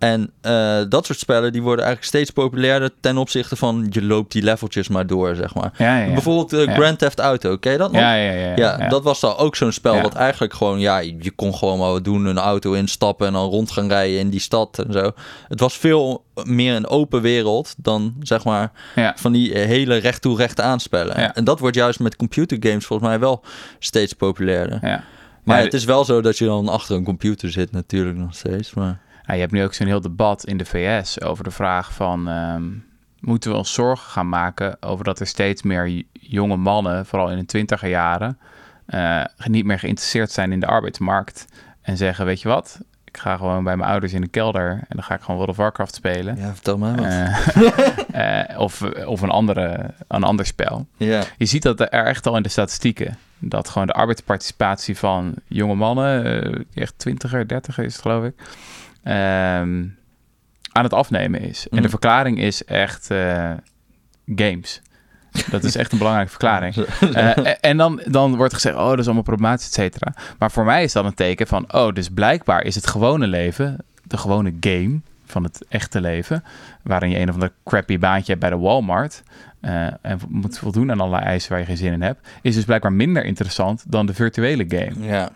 [0.00, 4.32] En eh, dat soort spellen die worden eigenlijk steeds populairder ten opzichte van je loopt
[4.32, 5.72] die leveltjes maar door, zeg maar.
[5.76, 6.12] Ja, ja, ja.
[6.12, 6.74] Bijvoorbeeld eh.
[6.74, 8.00] Grand Theft Auto, ken je dat nog?
[8.00, 11.54] Ja, ja, ja, dat was dan ook zo'n spel wat eigenlijk gewoon, ja, je kon
[11.54, 14.78] gewoon maar wat doen, een auto instappen en dan rond gaan rijden in die stad
[14.78, 15.10] en zo.
[15.48, 18.72] Het was veel meer een open wereld dan, zeg maar,
[19.14, 21.34] van die eh, hele recht toe recht aanspellen.
[21.34, 23.44] En dat wordt juist met computergames volgens mij wel
[23.78, 24.78] steeds populairder.
[24.82, 25.04] Ja.
[25.44, 28.74] Maar het is wel zo dat je dan achter een computer zit natuurlijk nog steeds,
[28.74, 29.00] maar...
[29.34, 32.28] Je hebt nu ook zo'n heel debat in de VS over de vraag van...
[32.28, 32.64] ehm,
[33.20, 37.06] moeten we ons zorgen gaan maken over dat er steeds meer jonge mannen...
[37.06, 38.38] vooral in de twintiger jaren...
[38.86, 41.46] eh, niet meer geïnteresseerd zijn in de arbeidsmarkt...
[41.82, 42.80] en zeggen, weet je wat...
[43.04, 44.70] ik ga gewoon bij mijn ouders in de kelder...
[44.70, 46.36] en dan ga ik gewoon World of Warcraft spelen...
[46.36, 47.00] Ja, vertel wat.
[47.00, 50.86] Eh, eh, of, of een, andere, een ander spel.
[50.96, 51.22] ja.
[51.36, 53.18] Je ziet dat er echt al in de statistieken.
[53.38, 58.34] Dat gewoon de arbeidsparticipatie van jonge mannen, echt twintiger, dertiger is het geloof ik,
[59.02, 59.84] ehm,
[60.72, 61.62] aan het afnemen is.
[61.68, 61.90] En de Mhm.
[61.90, 63.50] verklaring is echt eh,
[64.34, 64.80] games.
[65.50, 66.74] Dat is echt een belangrijke verklaring.
[67.14, 70.14] Eh, en- dan, dan wordt gezegd, oh, dat is allemaal problematisch, et cetera.
[70.38, 73.76] Maar voor mij is dat een teken van, oh, dus blijkbaar is het gewone leven,
[74.04, 76.44] de gewone game van het echte leven,
[76.82, 79.22] waarin je een of ander crappy baantje hebt bij de Walmart
[79.60, 82.64] eh, en moet voldoen aan allerlei eisen waar je geen zin in hebt, is dus
[82.64, 85.06] blijkbaar minder interessant dan de virtuele game.
[85.06, 85.30] Ja.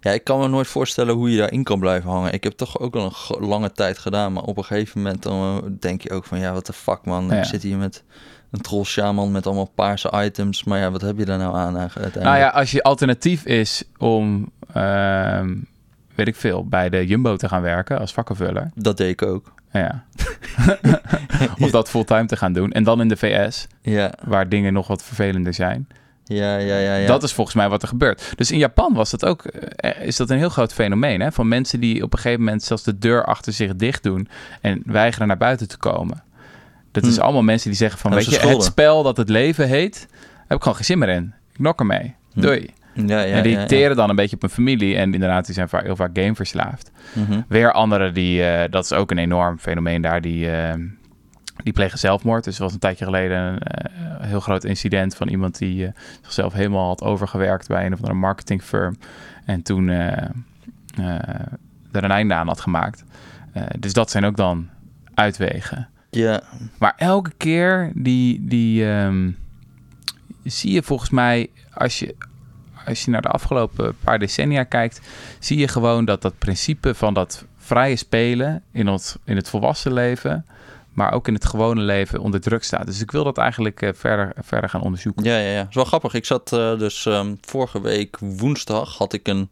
[0.00, 2.32] Ja, ik kan me nooit voorstellen hoe je daarin kan blijven hangen.
[2.32, 5.62] Ik heb toch ook al een lange tijd gedaan, maar op een gegeven moment dan
[5.64, 7.26] eh, denk je ook van, ja, wat de fuck man.
[7.26, 7.36] Ja.
[7.36, 8.04] Ik zit hier met
[8.50, 11.76] een troll shaman met allemaal paarse items, maar ja, wat heb je daar nou aan
[11.76, 12.52] eigenlijk Nou uiteindelijk?
[12.52, 15.54] ja, als je alternatief is om, ehm,
[16.14, 18.70] weet ik veel, bij de Jumbo te gaan werken als vakkenvuller.
[18.74, 19.52] Dat deed ik ook.
[19.72, 20.04] Ja.
[21.64, 22.72] of dat fulltime te gaan doen.
[22.72, 25.88] En dan in de VS, Ja, waar dingen nog wat vervelender zijn.
[26.36, 26.94] Ja, ja, ja.
[26.96, 27.06] ja.
[27.06, 28.32] Dat is volgens mij wat er gebeurt.
[28.36, 31.20] Dus in Japan was dat ook, eh, is dat een heel groot fenomeen.
[31.20, 31.32] Hè?
[31.32, 34.28] Van mensen die op een gegeven moment zelfs de deur achter zich dicht doen
[34.60, 36.22] en weigeren naar buiten te komen.
[36.92, 37.22] Dat is Hm.
[37.22, 38.56] allemaal mensen die zeggen van, Dat weet je, schulden.
[38.58, 40.08] het spel dat het leven heet,
[40.46, 41.34] heb ik gewoon geen zin meer in.
[41.52, 42.14] Ik nok ermee.
[42.32, 42.40] Hm.
[42.40, 42.70] Doei.
[42.94, 43.66] Ja, ja, en die ja, ja.
[43.66, 44.96] teren dan een beetje op een familie.
[44.96, 46.90] En inderdaad, die zijn vaak, heel vaak gameverslaafd.
[47.12, 47.40] Mhm.
[47.48, 50.74] Weer anderen, die, eh, dat is ook een enorm fenomeen daar, die, eh,
[51.62, 52.44] die plegen zelfmoord.
[52.44, 55.92] Dus er was een tijdje geleden een eh, heel groot incident van iemand die eh,
[56.22, 58.96] zichzelf helemaal had overgewerkt bij een of andere marketingfirm.
[59.44, 60.12] En toen eh,
[61.92, 63.04] er een einde aan had gemaakt.
[63.78, 64.68] Dus dat zijn ook dan
[65.14, 65.88] uitwegen.
[66.10, 66.42] Ja,
[66.78, 69.30] Maar elke keer die, die ehm,
[70.44, 72.14] zie je volgens mij, als je,
[72.86, 75.00] als je naar de afgelopen paar decennia kijkt,
[75.38, 79.92] zie je gewoon dat dat principe van dat vrije spelen in het, in het volwassen
[79.92, 80.46] leven,
[80.92, 82.86] maar ook in het gewone leven onder druk staat.
[82.86, 85.24] Dus ik wil dat eigenlijk eh, verder, verder gaan onderzoeken.
[85.24, 85.50] ja, ja.
[85.50, 85.58] ja.
[85.58, 86.14] Het is wel grappig.
[86.14, 89.48] Ik zat eh, dus ehm, vorige week woensdag had ik een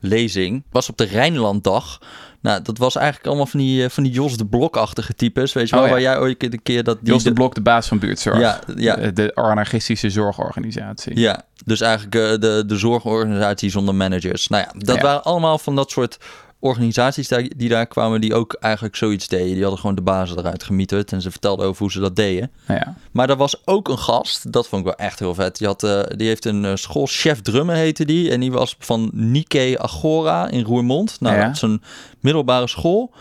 [0.00, 0.62] lezing.
[0.70, 1.98] Was op de Rijnlanddag.
[2.40, 5.52] Nou, dat was eigenlijk allemaal van die, eh, van die Jos de Blok-achtige types.
[5.52, 5.94] Weet je wel, Oh, ja.
[5.94, 6.98] waar jij ooit een keer dat...
[7.00, 8.38] Die Jos de Blok, de baas van buurtzorg.
[8.38, 8.96] Ja, ja.
[8.96, 11.18] De, de anarchistische zorgorganisatie.
[11.18, 14.48] Ja, dus eigenlijk de, de zorgorganisatie zonder managers.
[14.48, 15.02] Nou ja, dat Ja.
[15.02, 16.18] waren allemaal van dat soort
[16.60, 18.20] organisaties die daar kwamen...
[18.20, 19.52] die ook eigenlijk zoiets deden.
[19.52, 21.12] Die hadden gewoon de basis eruit gemieterd...
[21.12, 22.50] en ze vertelden over hoe ze dat deden.
[22.68, 22.94] Ja.
[23.12, 25.58] Maar er was ook een gast, dat vond ik wel echt heel vet.
[25.58, 28.30] Die, had, eh, die heeft een eh, school, Chef Drummen heette die.
[28.30, 31.16] En die was van Nike Agora in Roermond.
[31.20, 31.46] Nou, Ja.
[31.46, 31.82] dat is een
[32.20, 33.12] middelbare school.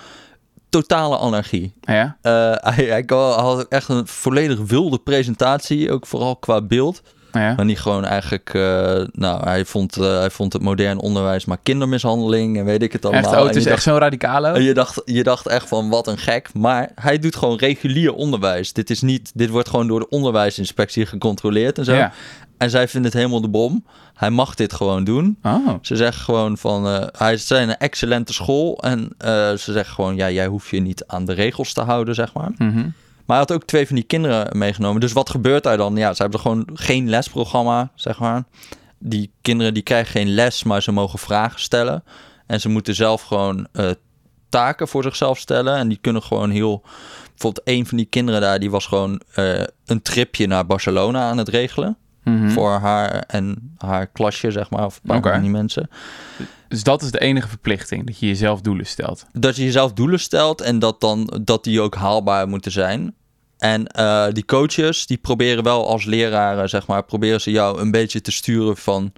[0.69, 1.73] Totale anarchie.
[1.81, 2.17] Ja.
[2.21, 7.01] Eh, hij, hij had echt een volledig wilde presentatie, ook vooral qua beeld.
[7.31, 7.53] Ja.
[7.55, 11.57] Maar niet gewoon eigenlijk, eh, nou, hij vond, eh, hij vond het modern onderwijs maar
[11.63, 13.23] kindermishandeling en weet ik het allemaal.
[13.23, 14.47] Echt, oh, het En is echt zo'n radicale.
[14.47, 16.49] en je dacht, je dacht echt van wat een gek.
[16.53, 18.73] Maar hij doet gewoon regulier onderwijs.
[18.73, 21.93] Dit, is niet, dit wordt gewoon door de onderwijsinspectie gecontroleerd en zo.
[21.93, 22.11] Ja.
[22.57, 23.85] En zij vinden het helemaal de bom.
[24.13, 25.37] Hij mag dit gewoon doen.
[25.43, 25.67] Oh.
[25.81, 28.77] Ze zeggen gewoon van, eh, hij zijn een excellente school.
[28.77, 29.09] En
[29.57, 32.51] ze zeggen gewoon, ja, jij hoeft je niet aan de regels te houden, zeg maar.
[32.57, 32.75] Mhm.
[32.75, 35.01] Maar hij had ook twee van die kinderen meegenomen.
[35.01, 35.95] Dus wat gebeurt daar dan?
[35.95, 38.43] Ja, ze hebben gewoon geen lesprogramma, zeg maar.
[38.99, 42.03] Die kinderen die krijgen geen les, maar ze mogen vragen stellen.
[42.45, 43.89] En ze moeten zelf gewoon eh,
[44.49, 45.75] taken voor zichzelf stellen.
[45.75, 46.83] En die kunnen gewoon heel...
[47.29, 51.37] Bijvoorbeeld een van die kinderen daar, die was gewoon eh, een tripje naar Barcelona aan
[51.37, 51.97] het regelen.
[52.23, 52.49] Mhm.
[52.49, 54.85] Voor haar en haar klasje, zeg maar.
[54.85, 55.89] Of een paar van die mensen.
[56.67, 59.25] Dus dat is de enige verplichting, dat je jezelf doelen stelt.
[59.33, 63.15] dat je jezelf doelen stelt en dat dan dat die ook haalbaar moeten zijn.
[63.57, 67.91] En eh, die coaches die proberen wel als leraren zeg maar proberen ze jou een
[67.91, 69.13] beetje te sturen van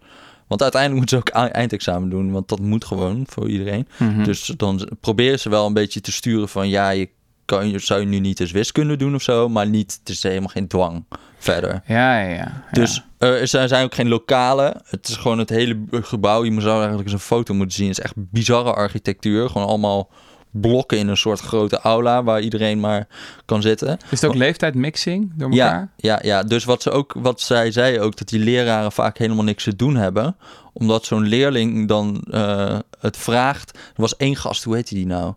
[0.47, 3.88] want uiteindelijk moeten ze ook eindexamen doen want dat moet gewoon voor iedereen.
[3.97, 4.23] Mhm.
[4.23, 7.10] Dus dan proberen ze wel een beetje te sturen van ja je
[7.45, 10.23] kan je zou je nu niet eens wiskunde doen of zo, maar niet het is
[10.23, 11.06] helemaal geen dwang
[11.38, 11.82] verder.
[11.86, 12.63] Ja, ja, ja.
[12.71, 14.82] Dus eh, er zijn zijn ook geen lokalen.
[14.86, 16.43] Het is gewoon het hele gebouw.
[16.43, 17.88] Je zou eigenlijk eens een foto moeten zien.
[17.88, 19.49] Het is echt bizarre architectuur.
[19.49, 20.10] Gewoon allemaal
[20.51, 23.07] blokken in een soort grote aula waar iedereen maar
[23.45, 23.97] kan zitten.
[24.09, 25.89] Is het ook leeftijdmixing door Ja, elkaar?
[25.95, 29.43] ja, ja, dus wat, ze ook, wat zij zei ook, dat die leraren vaak helemaal
[29.43, 30.35] niks te doen hebben.
[30.73, 33.71] Omdat zo'n leerling dan eh, het vraagt.
[33.77, 35.33] Er was één gast, hoe heette die nou?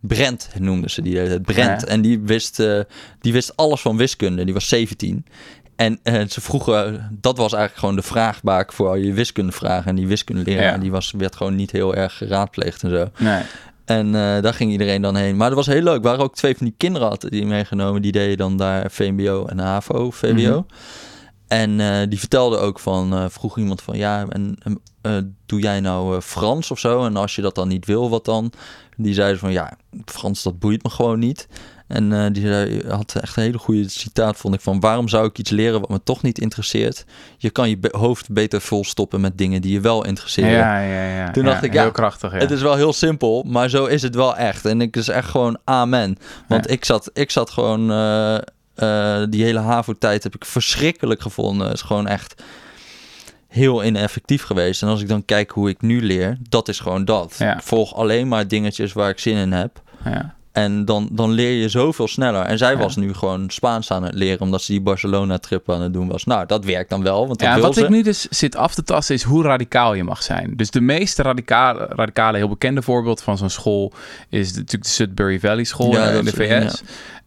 [0.00, 1.40] Brent noemden ze die.
[1.40, 1.80] Brent.
[1.80, 1.86] Ja.
[1.86, 2.80] En die wist, eh,
[3.20, 4.44] die wist alles van wiskunde.
[4.44, 5.24] Die was 17.
[5.76, 9.86] En eh, ze vroegen, dat was eigenlijk gewoon de vraagbaak voor al je wiskundevragen.
[9.90, 10.78] En die wiskundeleraar, Ja.
[10.78, 13.08] die was, werd gewoon niet heel erg geraadpleegd en zo.
[13.18, 13.42] Nee.
[13.90, 15.36] En eh, daar ging iedereen dan heen.
[15.36, 15.96] Maar dat was heel leuk.
[15.96, 18.02] Er waren ook twee van die kinderen hadden die meegenomen.
[18.02, 20.56] Die deden dan daar VMBO en HAVO, VWO.
[20.56, 20.62] Mhm.
[21.48, 24.58] En eh, die vertelde ook van, eh, vroeg iemand van, ja, en
[25.46, 27.04] doe jij nou Frans of zo?
[27.04, 28.52] En als je dat dan niet wil, wat dan?
[28.96, 31.48] Die zeiden van, ja, Frans, dat boeit me gewoon niet.
[31.90, 35.26] En eh, die zei, had echt een hele goede citaat, vond ik, van waarom zou
[35.26, 37.04] ik iets leren wat me toch niet interesseert?
[37.36, 40.50] Je kan je hoofd beter volstoppen met dingen die je wel interesseren.
[40.50, 41.30] Ja, ja, ja.
[41.30, 42.38] Toen Ja, dacht ik, heel ja, krachtig, ja.
[42.38, 44.64] Het is wel heel simpel, maar zo is het wel echt.
[44.64, 46.16] En ik is echt gewoon amen.
[46.48, 46.70] Want Ja.
[46.72, 47.90] ik, zat, ik zat gewoon...
[47.90, 48.36] eh,
[48.74, 51.66] eh, die hele HAVO-tijd heb ik verschrikkelijk gevonden.
[51.66, 52.42] Het is gewoon echt
[53.48, 54.82] heel ineffectief geweest.
[54.82, 57.36] En als ik dan kijk hoe ik nu leer, dat is gewoon dat.
[57.40, 59.82] Ik volg alleen maar dingetjes waar ik zin in heb.
[60.04, 60.34] ja.
[60.52, 62.42] En dan, dan leer je zoveel sneller.
[62.42, 62.78] En zij Ja.
[62.78, 66.24] was nu gewoon Spaans aan het leren, omdat ze die Barcelona-trip aan het doen was.
[66.24, 67.82] Nou, dat werkt dan wel, want dat Ja, wil wat ze.
[67.82, 70.52] ik nu dus zit af te tasten is hoe radicaal je mag zijn.
[70.56, 73.92] Dus de meest radicale, radicale heel bekende voorbeeld van zo'n school
[74.28, 76.82] is natuurlijk de Sudbury Valley School Ja, in dat de VS.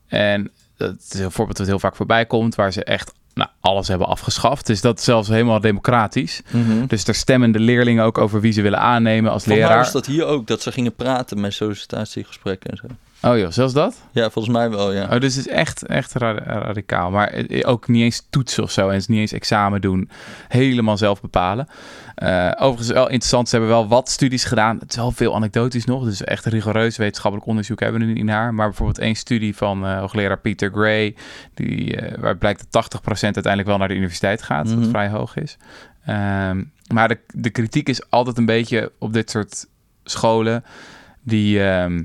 [0.08, 3.88] En dat is een voorbeeld dat heel vaak voorbij komt, waar ze echt nou, alles
[3.88, 4.66] hebben afgeschaft.
[4.66, 6.42] Dus dat is zelfs helemaal democratisch.
[6.52, 6.86] Mhm.
[6.88, 9.84] Dus daar stemmen de leerlingen ook over wie ze willen aannemen als Volgens leraar.
[9.84, 12.86] was dat hier ook, dat ze gingen praten met sollicitatiegesprekken en zo.
[13.26, 14.02] Oh joh, zelfs dat?
[14.12, 15.04] Ja, volgens mij wel, ja.
[15.04, 17.12] Oh, dus het is echt, echt ra- radicaal.
[17.12, 18.90] Maar eh, ook niet eens toetsen of zo.
[18.90, 20.10] En niet eens examen doen.
[20.48, 21.68] Helemaal zelf bepalen.
[22.16, 23.50] Eh, overigens wel interessant.
[23.50, 24.78] Ze hebben wel wat studies gedaan.
[24.80, 26.04] Het is wel veel anekdotisch nog.
[26.04, 28.54] Dus echt rigoureus wetenschappelijk onderzoek hebben we nu niet naar.
[28.54, 31.16] Maar bijvoorbeeld één studie van eh, hoogleraar Peter Gray.
[31.54, 34.70] Die, eh, waar blijkt dat 80% uiteindelijk wel naar de universiteit gaat.
[34.70, 34.90] Wat Mhm.
[34.90, 35.58] vrij hoog is.
[36.06, 39.66] Ehm, maar de, de kritiek is altijd een beetje op dit soort
[40.04, 40.64] scholen.
[41.22, 41.64] Die...
[41.64, 42.02] ehm,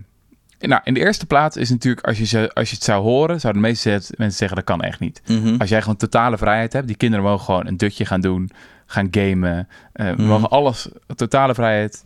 [0.58, 3.62] nou, in de eerste plaats is natuurlijk, als je, als je het zou horen, zouden
[3.62, 5.22] de meeste mensen zeggen dat kan echt niet.
[5.26, 5.54] Mhm.
[5.58, 8.50] Als jij gewoon totale vrijheid hebt, die kinderen mogen gewoon een dutje gaan doen,
[8.86, 10.22] gaan gamen, Mhm.
[10.22, 12.04] mogen alles, totale vrijheid.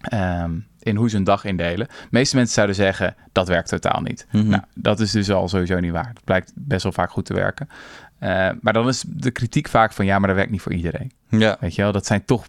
[0.00, 0.50] Ehm,
[0.82, 1.86] in hoe ze een dag indelen.
[1.86, 4.26] De meeste mensen zouden zeggen, dat werkt totaal niet.
[4.32, 4.48] Mhm.
[4.48, 6.08] Nou, dat is dus al sowieso niet waar.
[6.08, 7.68] Het blijkt best wel vaak goed te werken.
[8.18, 11.12] Eh, maar dan is de kritiek vaak van, ja, maar dat werkt niet voor iedereen.
[11.28, 12.46] Ja, Weet je wel, dat zijn toch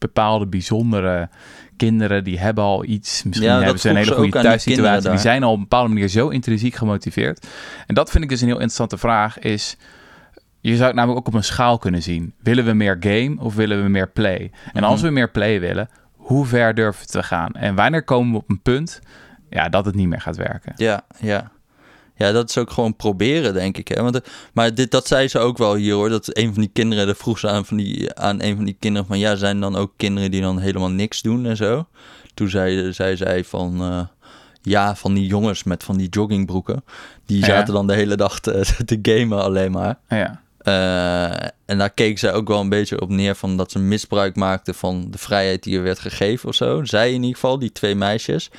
[0.00, 1.28] bepaalde bijzondere
[1.76, 3.22] kinderen die hebben al iets.
[3.22, 5.10] Misschien Ja, hebben ze een hele goede die thuissituatie.
[5.10, 7.46] Die, zijn al op een bepaalde manier zo intrinsiek gemotiveerd.
[7.86, 9.38] En dat vind ik dus een heel interessante vraag.
[9.38, 9.76] Is
[10.60, 12.34] je zou het namelijk ook op een schaal kunnen zien.
[12.42, 14.50] Willen we meer game of willen we meer play?
[14.72, 15.04] En als Mhm.
[15.06, 17.52] we meer play willen, hoe ver durven we te gaan?
[17.52, 19.00] En wanneer komen we op een punt
[19.50, 20.72] ja, dat het niet meer gaat werken?
[20.76, 21.50] ja, ja.
[22.20, 23.88] Ja, dat is ook gewoon proberen, denk ik.
[23.88, 24.02] Hè?
[24.02, 26.08] Want, eh, maar dit, dat zei ze ook wel hier hoor.
[26.08, 28.76] Dat een van die kinderen, dat vroeg ze aan, van die, aan een van die
[28.78, 29.18] kinderen van...
[29.18, 31.86] Ja, zijn dan ook kinderen die dan helemaal niks doen en zo?
[32.34, 33.80] Toen zei, zei zij van...
[33.82, 34.00] eh,
[34.62, 36.84] ja, van die jongens met van die joggingbroeken.
[37.26, 37.44] Die Ja.
[37.46, 39.98] zaten dan de hele dag te, te gamen alleen maar.
[40.08, 43.78] Ja, Eh, en daar keek zij ook wel een beetje op neer van dat ze
[43.78, 46.84] misbruik maakten van de vrijheid die er werd gegeven of zo.
[46.84, 48.50] Zij in ieder geval, die twee meisjes.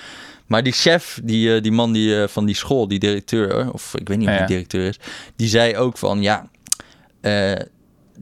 [0.52, 3.96] Maar die chef, die, eh, die man die, eh, van die school, die directeur, of
[3.96, 4.46] ik weet niet wie ja.
[4.46, 5.00] die directeur is,
[5.36, 6.50] die zei ook van ja,
[7.22, 7.60] eh,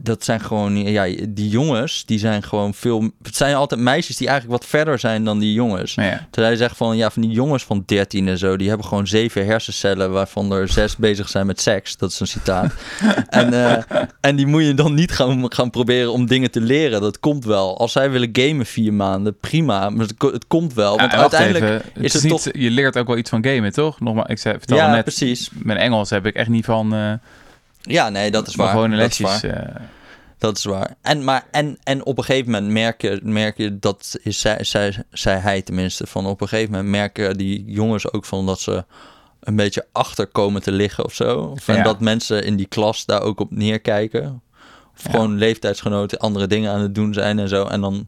[0.02, 4.28] dat zijn gewoon, ja, die jongens, die zijn gewoon veel, het zijn altijd meisjes die
[4.28, 5.94] eigenlijk wat verder zijn dan die jongens.
[5.94, 6.26] ja.
[6.30, 9.06] Terwijl hij zegt van, ja, van die jongens van 13 en zo, die hebben gewoon
[9.06, 11.96] zeven hersencellen waarvan er zes bezig zijn met seks.
[11.96, 12.72] Dat is een citaat.
[13.28, 13.82] en, eh,
[14.20, 17.00] en die moet je dan niet gaan, gaan proberen om dingen te leren.
[17.00, 17.78] Dat komt wel.
[17.78, 19.90] Als zij willen gamen vier maanden, prima.
[19.90, 20.96] Maar het, ko- het komt wel.
[20.96, 22.52] Want Ja, uiteindelijk even, het is is het niet, toch...
[22.52, 24.00] Je leert ook wel iets van gamen, toch?
[24.00, 25.50] Nogmaals, ik zei, vertelde Ja, net, precies.
[25.52, 26.94] mijn Engels heb ik echt niet van...
[26.94, 27.12] eh
[27.82, 28.74] Ja, nee, dat is maar waar.
[28.74, 29.44] gewoon dat is waar.
[29.44, 29.82] eh,
[30.38, 30.94] Dat is waar.
[31.02, 34.64] En, maar, en, en op een gegeven moment merk je, merk je dat is zij,
[34.64, 38.60] zij, zei hij tenminste, van op een gegeven moment merken die jongens ook van dat
[38.60, 38.84] ze
[39.40, 41.38] een beetje achter komen te liggen of zo.
[41.38, 44.42] Of, en dat mensen in die klas daar ook op neerkijken.
[44.96, 45.10] Of Ja.
[45.10, 47.64] gewoon leeftijdsgenoten andere dingen aan het doen zijn en zo.
[47.64, 48.06] En dan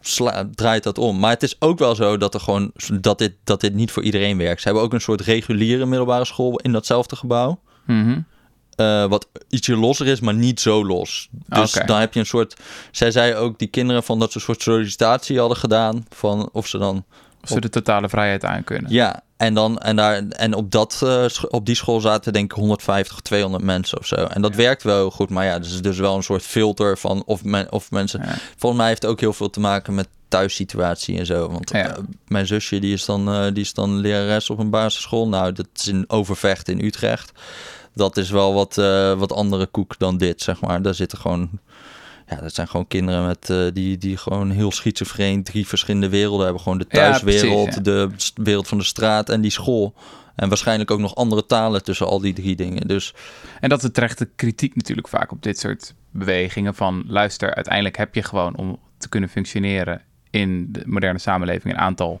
[0.00, 1.18] sla- draait dat om.
[1.18, 4.02] Maar het is ook wel zo dat er gewoon dat dit, dat dit niet voor
[4.02, 4.60] iedereen werkt.
[4.60, 7.60] Ze hebben ook een soort reguliere middelbare school in datzelfde gebouw.
[7.86, 8.20] mhm.
[8.76, 11.28] Eh, wat ietsje losser is, maar niet zo los.
[11.46, 12.56] Dus dan heb je een soort.
[12.90, 16.06] Zij zei ook die kinderen van dat ze een soort sollicitatie hadden gedaan.
[16.10, 17.04] Van of ze dan.
[17.42, 18.92] Of ze de totale vrijheid aan kunnen.
[18.92, 22.58] Ja, en dan en daar en op dat eh, op die school zaten denk ik
[22.58, 24.14] 150, 200 mensen of zo.
[24.14, 24.56] En dat Ja.
[24.56, 25.30] werkt wel goed.
[25.30, 28.20] Maar ja, dus dus wel een soort filter van of men, of mensen.
[28.24, 28.34] Ja.
[28.56, 31.48] Volgens mij heeft het ook heel veel te maken met thuissituatie en zo.
[31.50, 31.88] Want Ja.
[31.96, 35.28] eh, mijn zusje die is dan die is dan lerares op een basisschool.
[35.28, 37.32] Nou, dat is in Overvecht in Utrecht.
[37.94, 40.82] Dat is wel wat, eh, wat andere koek dan dit, zeg maar.
[40.82, 41.50] Daar zitten gewoon...
[42.28, 46.44] Ja, dat zijn gewoon kinderen met, eh, die, die gewoon heel schizofreen drie verschillende werelden
[46.44, 46.62] hebben.
[46.62, 49.94] Gewoon de Ja, thuiswereld, precies, de wereld van de straat en die school.
[50.34, 52.88] En waarschijnlijk ook nog andere talen tussen al die drie dingen.
[52.88, 53.14] Dus
[53.60, 56.74] En dat is terechte kritiek natuurlijk vaak op dit soort bewegingen.
[56.74, 61.80] Van luister, uiteindelijk heb je gewoon om te kunnen functioneren in de moderne samenleving een
[61.80, 62.20] aantal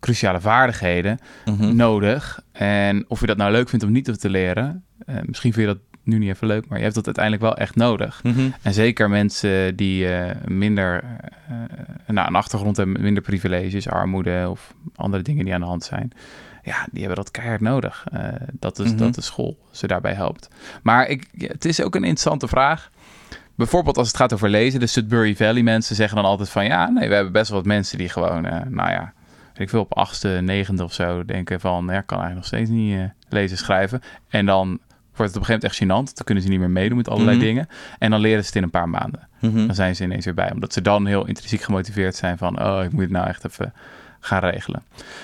[0.00, 1.76] cruciale vaardigheden mhm.
[1.76, 2.40] nodig.
[2.52, 5.74] En of je dat nou leuk vindt om niet te leren, eh, misschien vind je
[5.74, 8.20] dat nu niet even leuk, maar je hebt dat uiteindelijk wel echt nodig.
[8.22, 8.50] Mhm.
[8.62, 11.04] En zeker mensen die eh, minder
[11.48, 11.54] eh,
[12.06, 16.12] nou, een achtergrond hebben, minder privileges, armoede of andere dingen die aan de hand zijn.
[16.62, 18.06] Ja, die hebben dat keihard nodig.
[18.52, 18.96] Dat, is, Mhm.
[18.96, 20.48] dat de school ze daarbij helpt.
[20.82, 22.90] Maar ik, het is ook een interessante vraag.
[23.54, 26.64] Bijvoorbeeld als het gaat over lezen, de Sudbury Valley mensen zeggen dan altijd van...
[26.64, 29.12] ja, nee, we hebben best wel wat mensen die gewoon, nou ja,
[29.54, 31.86] ik veel, op achtste, negende of zo denken van...
[31.90, 34.00] ja, ik kan eigenlijk nog steeds niet lezen, schrijven.
[34.28, 34.78] En dan
[35.16, 36.14] wordt het op een gegeven moment echt gênant.
[36.16, 37.46] Dan kunnen ze niet meer meedoen met allerlei Mhm.
[37.46, 37.68] dingen.
[37.98, 39.28] En dan leren ze het in een paar maanden.
[39.40, 39.66] Mhm.
[39.66, 40.52] Dan zijn ze ineens weer bij.
[40.52, 42.62] Omdat ze dan heel intrinsiek gemotiveerd zijn van...
[42.62, 43.72] oh, ik moet het nou echt even
[44.20, 44.82] gaan regelen.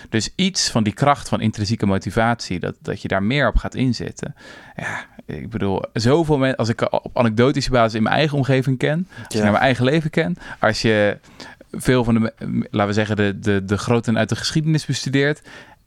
[0.09, 2.61] Dus iets van die kracht van intrinsieke motivatie...
[2.61, 4.35] dat, dat je daar meer op gaat inzetten.
[4.77, 6.59] Ja, ik bedoel, zoveel mensen...
[6.59, 9.09] als ik op anekdotische basis in mijn eigen omgeving ken...
[9.25, 10.37] als ik naar mijn eigen leven ken...
[10.59, 11.19] als je
[11.73, 12.33] veel van de,
[12.71, 13.17] laten we zeggen...
[13.17, 15.43] de, de, de groten uit de geschiedenis bestudeert...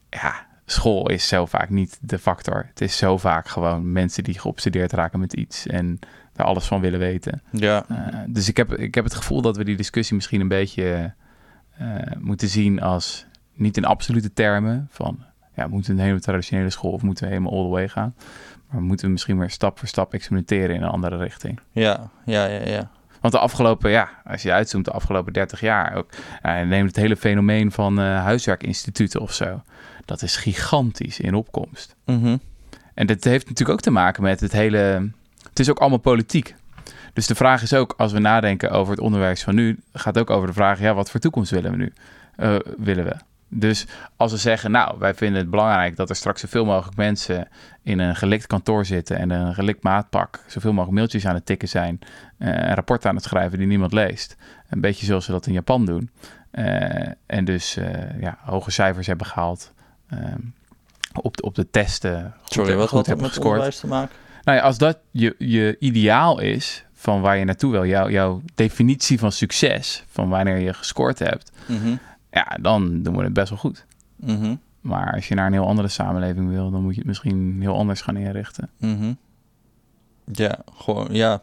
[0.10, 2.66] ja, school is zo vaak niet de factor.
[2.70, 5.68] Het is zo vaak gewoon mensen die geobsedeerd raken met iets...
[5.68, 6.00] en
[6.34, 7.42] daar alles van willen weten.
[7.52, 7.86] Ja.
[7.92, 7.98] Uh,
[8.28, 11.14] dus ik heb, ik heb het gevoel dat we die discussie misschien een beetje
[11.82, 15.24] uh, moeten zien als niet in absolute termen van
[15.56, 18.16] ja, moeten we een hele traditionele school of moeten we helemaal all the way gaan.
[18.70, 21.60] Maar moeten we misschien weer stap voor stap experimenteren in een andere richting.
[21.72, 22.92] Ja, ja, ja, ja.
[23.26, 26.10] Want de afgelopen, ja, als je uitzoomt, de afgelopen 30 jaar ook,
[26.42, 29.62] neem het hele fenomeen van uh, huiswerkinstituten of zo.
[30.06, 31.96] Dat is gigantisch in opkomst.
[32.06, 32.40] Mm -hmm.
[32.94, 35.10] En dat heeft natuurlijk ook te maken met het hele.
[35.50, 36.56] Het is ook allemaal politiek.
[37.14, 40.30] Dus de vraag is ook, als we nadenken over het onderwijs van nu, gaat ook
[40.30, 41.94] over de vraag: ja, wat voor toekomst willen we nu?
[42.38, 43.16] Uh, willen we?
[43.58, 47.48] Dus als we zeggen, nou, wij vinden het belangrijk dat er straks zoveel mogelijk mensen
[47.84, 51.68] in een gelikt kantoor zitten en een gelikt maatpak, zoveel mogelijk mailtjes aan het tikken
[51.68, 52.00] zijn,
[52.40, 54.36] uh, en rapporten aan het schrijven die niemand leest.
[54.70, 56.10] Een beetje zoals ze dat in Japan doen.
[56.52, 59.74] eh, en dus eh, ja, hoge cijfers hebben gehaald.
[61.22, 63.48] op, de, op de testen goed, Sorry, wat goed had dat met gescoord.
[63.50, 64.16] onderwijs te maken?
[64.44, 68.42] Nou ja, als dat je, je ideaal is van waar je naartoe wil, jouw jouw
[68.56, 71.96] definitie van succes, van wanneer je gescoord hebt, Mhm,
[72.36, 73.86] ja, dan doen we het best wel goed.
[74.16, 77.58] mhm, Maar als je naar een heel andere samenleving wil, dan moet je het misschien
[77.60, 78.70] heel anders gaan inrichten.
[78.78, 79.14] mhm.
[80.32, 81.42] Ja, gewoon, ja.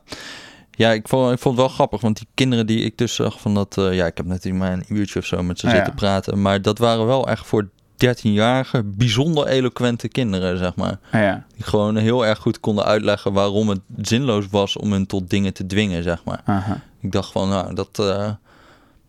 [0.70, 3.40] Ja, ik vond, ik vond het wel grappig, want die kinderen die ik dus zag
[3.40, 3.78] van dat...
[3.78, 6.42] eh, ja, ik heb natuurlijk maar een uurtje of zo met ze zitten praten.
[6.42, 7.68] Maar dat waren wel echt voor
[8.06, 10.98] 13-jarige bijzonder eloquente kinderen, zeg maar.
[11.10, 15.06] Ah, ja, Die gewoon heel erg goed konden uitleggen waarom het zinloos was om hen
[15.06, 16.40] tot dingen te dwingen, zeg maar.
[16.44, 16.80] aha.
[17.00, 18.30] Ik dacht van, nou, dat, eh,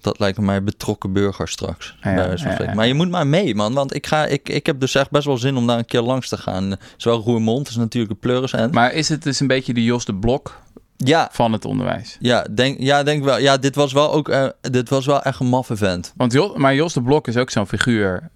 [0.03, 1.95] dat lijkt mij betrokken burger straks.
[2.01, 2.75] Ja, bij.
[2.75, 3.73] Maar je moet maar mee, man.
[3.73, 6.01] Want ik, ga, ik, ik heb dus echt best wel zin om daar een keer
[6.01, 6.75] langs te gaan.
[6.97, 8.73] Zowel Roermond is natuurlijk een pleurisend.
[8.73, 10.61] Maar is het dus een beetje de Jos de Blok
[10.97, 12.17] Ja, van het onderwijs?
[12.19, 13.39] ja, denk, ja, denk wel.
[13.39, 16.13] Ja, dit was wel ook eh, dit was wel echt een maf event.
[16.15, 18.29] Want Jos, maar Jos de Blok is ook zo'n figuur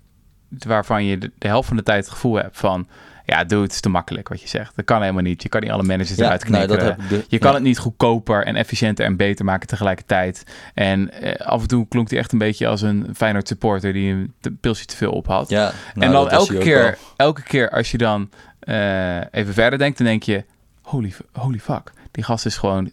[0.49, 2.88] waarvan je de, de helft van de tijd het gevoel hebt van...
[3.27, 4.75] Ja, doe het is te makkelijk wat je zegt.
[4.75, 5.43] Dat kan helemaal niet.
[5.43, 7.55] Je kan niet alle managers eruit nou, heb ik de- Je kan ja.
[7.55, 10.43] het niet goedkoper en efficiënter en beter maken tegelijkertijd.
[10.73, 14.11] En eh, af en toe klonk hij echt een beetje als een Feyenoord supporter die
[14.13, 15.49] een pilsje te veel op had.
[15.49, 19.53] Ja, nou, en dan dat was elke keer, elke keer als je dan eh, even
[19.53, 20.43] verder denkt, dan denk je...
[20.81, 22.91] Holy, holy fuck, die gast is gewoon,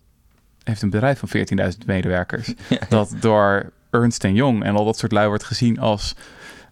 [0.65, 1.29] heeft een bedrijf van
[1.73, 2.55] 14.000 medewerkers.
[2.89, 6.15] Dat door Ernst Young en al dat soort lui wordt gezien als...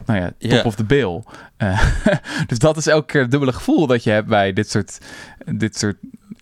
[0.07, 1.23] Nou ja, top of the bill.
[1.57, 1.83] Eh,
[2.47, 4.99] dus dat is elke keer het dubbele gevoel dat je hebt bij dit soort,
[5.45, 5.97] dit soort,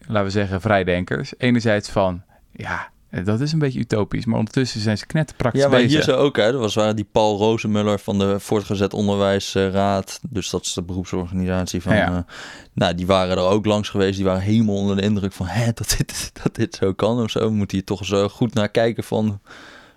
[0.07, 1.33] laten we zeggen, vrijdenkers.
[1.38, 2.90] Enerzijds van, ja,
[3.25, 5.92] dat is een beetje utopisch, maar ondertussen zijn ze knetterpraktisch Ja, maar bezig.
[5.92, 6.53] hier zo ook, hè.
[6.53, 10.20] Dat was waar die Paul Rozenmuller van de Voortgezet Onderwijsraad.
[10.31, 11.94] Dus dat is de beroepsorganisatie van...
[11.96, 12.07] Ja.
[12.07, 12.35] eh,
[12.73, 14.16] nou, die waren er ook langs geweest.
[14.16, 15.46] Die waren helemaal onder de indruk van...
[15.46, 17.40] Hè, dat dit, dat dit zo kan of zo.
[17.40, 19.40] We moeten hier toch zo goed naar kijken van...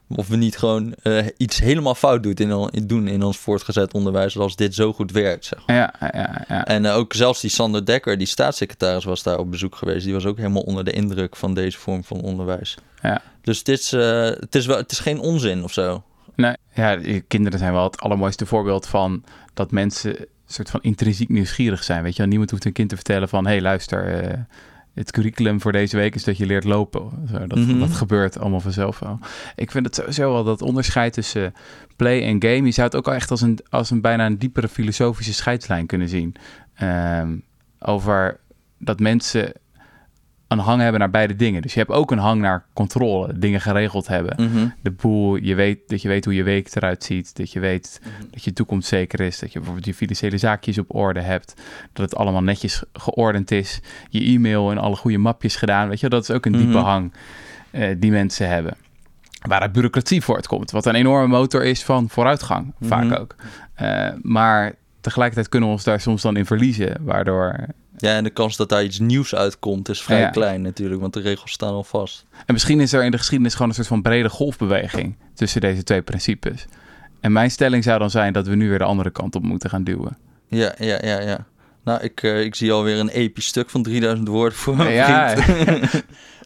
[0.07, 4.37] Of we niet gewoon eh, iets helemaal fout doen in, doen in ons voortgezet onderwijs...
[4.37, 5.75] als dit zo goed werkt, zeg maar.
[5.75, 6.65] Ja, ja, ja.
[6.65, 10.03] En eh, ook zelfs die Sander Dekker, die staatssecretaris, was daar op bezoek geweest.
[10.03, 12.77] Die was ook helemaal onder de indruk van deze vorm van onderwijs.
[13.01, 13.21] Ja.
[13.41, 16.03] Dus het is, eh, het, is wel, het is geen onzin of zo.
[16.35, 21.29] Nee, ja, kinderen zijn wel het allermooiste voorbeeld van dat mensen een soort van intrinsiek
[21.29, 22.03] nieuwsgierig zijn.
[22.03, 24.45] Weet je, niemand hoeft een kind te vertellen van, hé hey, luister,
[24.93, 27.09] het curriculum voor deze week is dat je leert lopen.
[27.31, 27.79] Zo, dat, Mhm.
[27.79, 29.19] dat gebeurt allemaal vanzelf wel.
[29.55, 31.53] Ik vind het sowieso wel dat onderscheid tussen
[31.95, 32.63] play en game.
[32.65, 35.85] Je zou het ook al echt als een, als een bijna een diepere filosofische scheidslijn
[35.85, 36.35] kunnen zien.
[36.75, 37.35] Ehm,
[37.79, 38.39] over
[38.77, 39.53] dat mensen
[40.53, 41.61] een hang hebben naar beide dingen.
[41.61, 44.67] Dus je hebt ook een hang naar controle, dingen geregeld hebben Mhm.
[44.81, 48.01] de boel, je weet, dat je weet hoe je week eruit ziet, dat je weet
[48.31, 51.53] dat je toekomst zeker is, dat je bijvoorbeeld je financiële zaakjes op orde hebt,
[51.93, 56.09] dat het allemaal netjes geordend is, je e-mail in alle goede mapjes gedaan, weet je,
[56.09, 56.83] dat is ook een diepe Mhm.
[56.85, 57.13] hang
[57.71, 58.73] eh, die mensen hebben.
[59.47, 63.13] Waaruit bureaucratie voortkomt, wat een enorme motor is van vooruitgang, vaak Mhm.
[63.13, 63.35] ook.
[63.73, 67.55] Eh, maar tegelijkertijd kunnen we ons daar soms dan in verliezen, waardoor...
[67.97, 70.29] Ja, en de kans dat daar iets nieuws uitkomt is vrij Ja.
[70.29, 72.25] klein natuurlijk, want de regels staan al vast.
[72.45, 75.83] En misschien is er in de geschiedenis gewoon een soort van brede golfbeweging tussen deze
[75.83, 76.65] twee principes.
[77.19, 79.69] En mijn stelling zou dan zijn dat we nu weer de andere kant op moeten
[79.69, 80.17] gaan duwen.
[80.47, 81.45] Ja, ja, ja, ja.
[81.83, 85.29] Nou, ik, eh, ik zie alweer een episch stuk van 3000 woorden voor mijn Ja.
[85.37, 85.89] vriend.
[85.91, 86.03] Zit,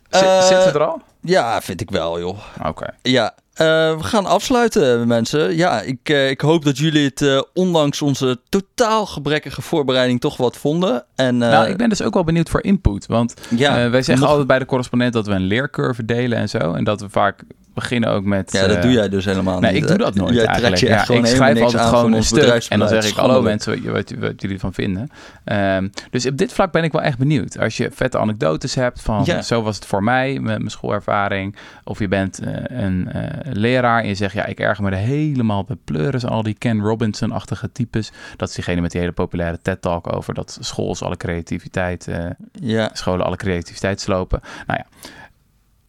[0.10, 1.02] Eh, zit ze er al?
[1.22, 2.38] Ja, vind ik wel, joh.
[2.66, 2.94] Oké.
[3.02, 5.56] Ja, eh, we gaan afsluiten, mensen.
[5.56, 10.38] Ja, ik, eh, ik hoop dat jullie het eh, ondanks onze totaal gebrekkige voorbereiding toch
[10.38, 11.06] wat vonden.
[11.16, 13.06] En, nou, ik ben dus ook wel benieuwd voor input.
[13.06, 16.50] Want ja, wij zeggen nog- altijd bij de correspondent dat we een leercurve delen en
[16.50, 16.74] zo.
[16.74, 17.44] En dat we vaak
[17.78, 18.52] beginnen ook met...
[18.52, 19.82] Ja, dat eh, doe jij dus helemaal Nee, niet.
[19.82, 20.78] ik doe dat nooit Jij eigenlijk.
[20.78, 23.94] je Ja, ik schrijf altijd gewoon een stuk en dan zeg ik, hallo mensen, wat,
[23.94, 25.10] wat, wat jullie ervan vinden.
[25.44, 27.60] Ehm, dus op dit vlak ben ik wel echt benieuwd.
[27.60, 29.42] Als je vette anekdotes hebt van Ja.
[29.42, 31.56] zo was het voor mij met mijn schoolervaring.
[31.84, 34.98] Of je bent eh, een eh, leraar en je zegt ja, ik erger me er
[34.98, 38.12] helemaal bij pleuris al die Ken Robinson-achtige types.
[38.36, 42.08] Dat is diegene met die hele populaire TED-talk over dat schools alle creativiteit,
[42.52, 44.40] Ja, scholen alle creativiteit slopen.
[44.68, 45.10] Nou ja,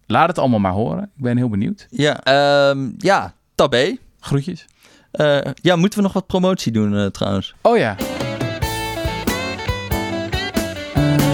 [0.09, 1.03] laat het allemaal maar horen.
[1.17, 1.87] Ik ben heel benieuwd.
[1.91, 3.97] ja, ehm, ja, tabé.
[4.21, 4.67] Groetjes.
[5.11, 7.55] Eh, ja, moeten we nog wat promotie doen eh, trouwens?
[7.63, 7.97] Oh ja.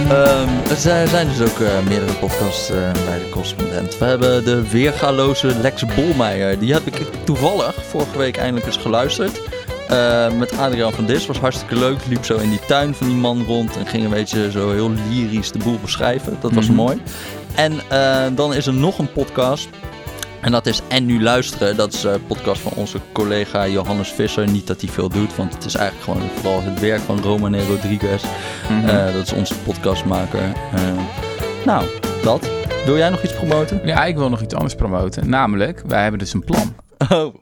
[0.09, 2.69] Ehm, er zijn zijn dus ook eh, meerdere podcasts
[3.07, 3.99] bij de correspondent.
[3.99, 6.59] We hebben de weergaloze Lex Bolmeijer.
[6.59, 9.41] Die heb ik toevallig vorige week eindelijk eens geluisterd.
[9.89, 11.27] Eh, met Adriaan van Dis.
[11.27, 12.07] Was hartstikke leuk.
[12.09, 13.77] Liep zo in die tuin van die man rond.
[13.77, 16.37] En ging een beetje zo heel lyrisch de boel beschrijven.
[16.41, 16.75] Dat was Mhm.
[16.75, 17.03] mooi.
[17.55, 19.69] En eh, dan is er nog een podcast.
[20.41, 21.77] En dat is En Nu Luisteren.
[21.77, 24.51] Dat is een podcast van onze collega Johannes Visser.
[24.51, 27.67] Niet dat hij veel doet, want het is eigenlijk gewoon vooral het werk van Romane
[27.67, 28.23] Rodriguez.
[28.69, 28.89] Mhm.
[28.89, 30.43] Eh, dat is onze podcastmaker.
[30.75, 30.81] Eh,
[31.65, 31.85] nou,
[32.23, 32.49] dat.
[32.85, 33.81] Wil jij nog iets promoten?
[33.85, 35.29] Ja, ik wil nog iets anders promoten.
[35.29, 36.75] Namelijk, wij hebben dus een plan.
[37.13, 37.35] Oh,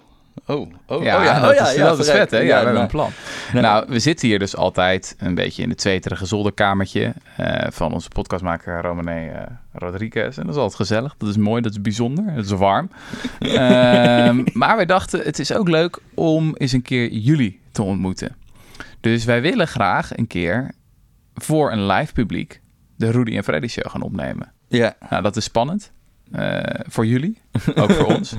[0.47, 2.28] Oh, oh, Ja, oh ja, dat, oh ja, is, ja, dat is verrek.
[2.28, 2.37] vet, hè?
[2.39, 3.11] Ja, we Ja, hebben nou, een plan.
[3.53, 3.62] Nee.
[3.62, 8.09] Nou, we zitten hier dus altijd een beetje in het zweterige zolderkamertje eh, van onze
[8.09, 10.37] podcastmaker Romane eh, Rodriguez.
[10.39, 12.91] En dat is altijd gezellig, dat is mooi, dat is bijzonder, dat is warm.
[13.39, 18.37] Ehm, maar wij dachten, het is ook leuk om eens een keer jullie te ontmoeten.
[19.01, 20.70] Dus wij willen graag een keer
[21.35, 22.61] voor een live publiek
[22.97, 24.53] de Rudy en Freddy show gaan opnemen.
[24.68, 25.93] Ja, Nou, dat is spannend.
[26.33, 27.41] eh, voor jullie,
[27.74, 28.35] ook voor ons.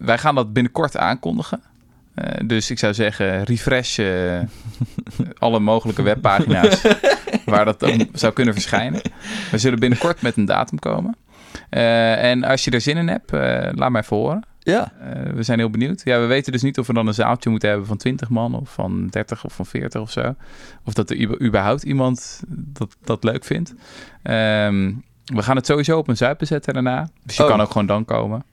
[0.00, 1.60] Wij gaan dat binnenkort aankondigen.
[2.14, 4.38] Eh, dus ik zou zeggen, refresh eh,
[5.38, 6.82] alle mogelijke webpagina's
[7.44, 9.00] waar dat dan zou kunnen verschijnen.
[9.50, 11.16] We zullen binnenkort met een datum komen.
[11.70, 13.30] Eh, en als je er zin in hebt,
[13.78, 14.44] laat mij even horen.
[14.58, 14.92] ja.
[15.34, 16.00] We zijn heel benieuwd.
[16.04, 18.54] Ja, we weten dus niet of we dan een zaaltje moeten hebben van 20 man
[18.54, 20.34] of van 30 of van 40 of zo.
[20.84, 23.74] Of dat er überhaupt iemand dat, dat leuk vindt.
[24.22, 24.92] Ehm,
[25.24, 27.08] we gaan het sowieso op een zuipen zetten daarna.
[27.24, 27.48] Dus je Oh.
[27.48, 28.44] kan ook gewoon dan komen.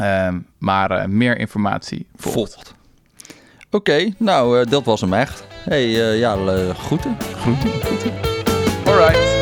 [0.00, 2.74] Ehm, maar eh, meer informatie volgt.
[3.70, 5.46] Oké, nou, eh, dat was hem echt.
[5.64, 6.36] hey, eh, ja,
[6.74, 7.16] groeten.
[7.36, 7.70] Groeten.
[7.70, 8.12] groeten.
[8.86, 9.39] All right.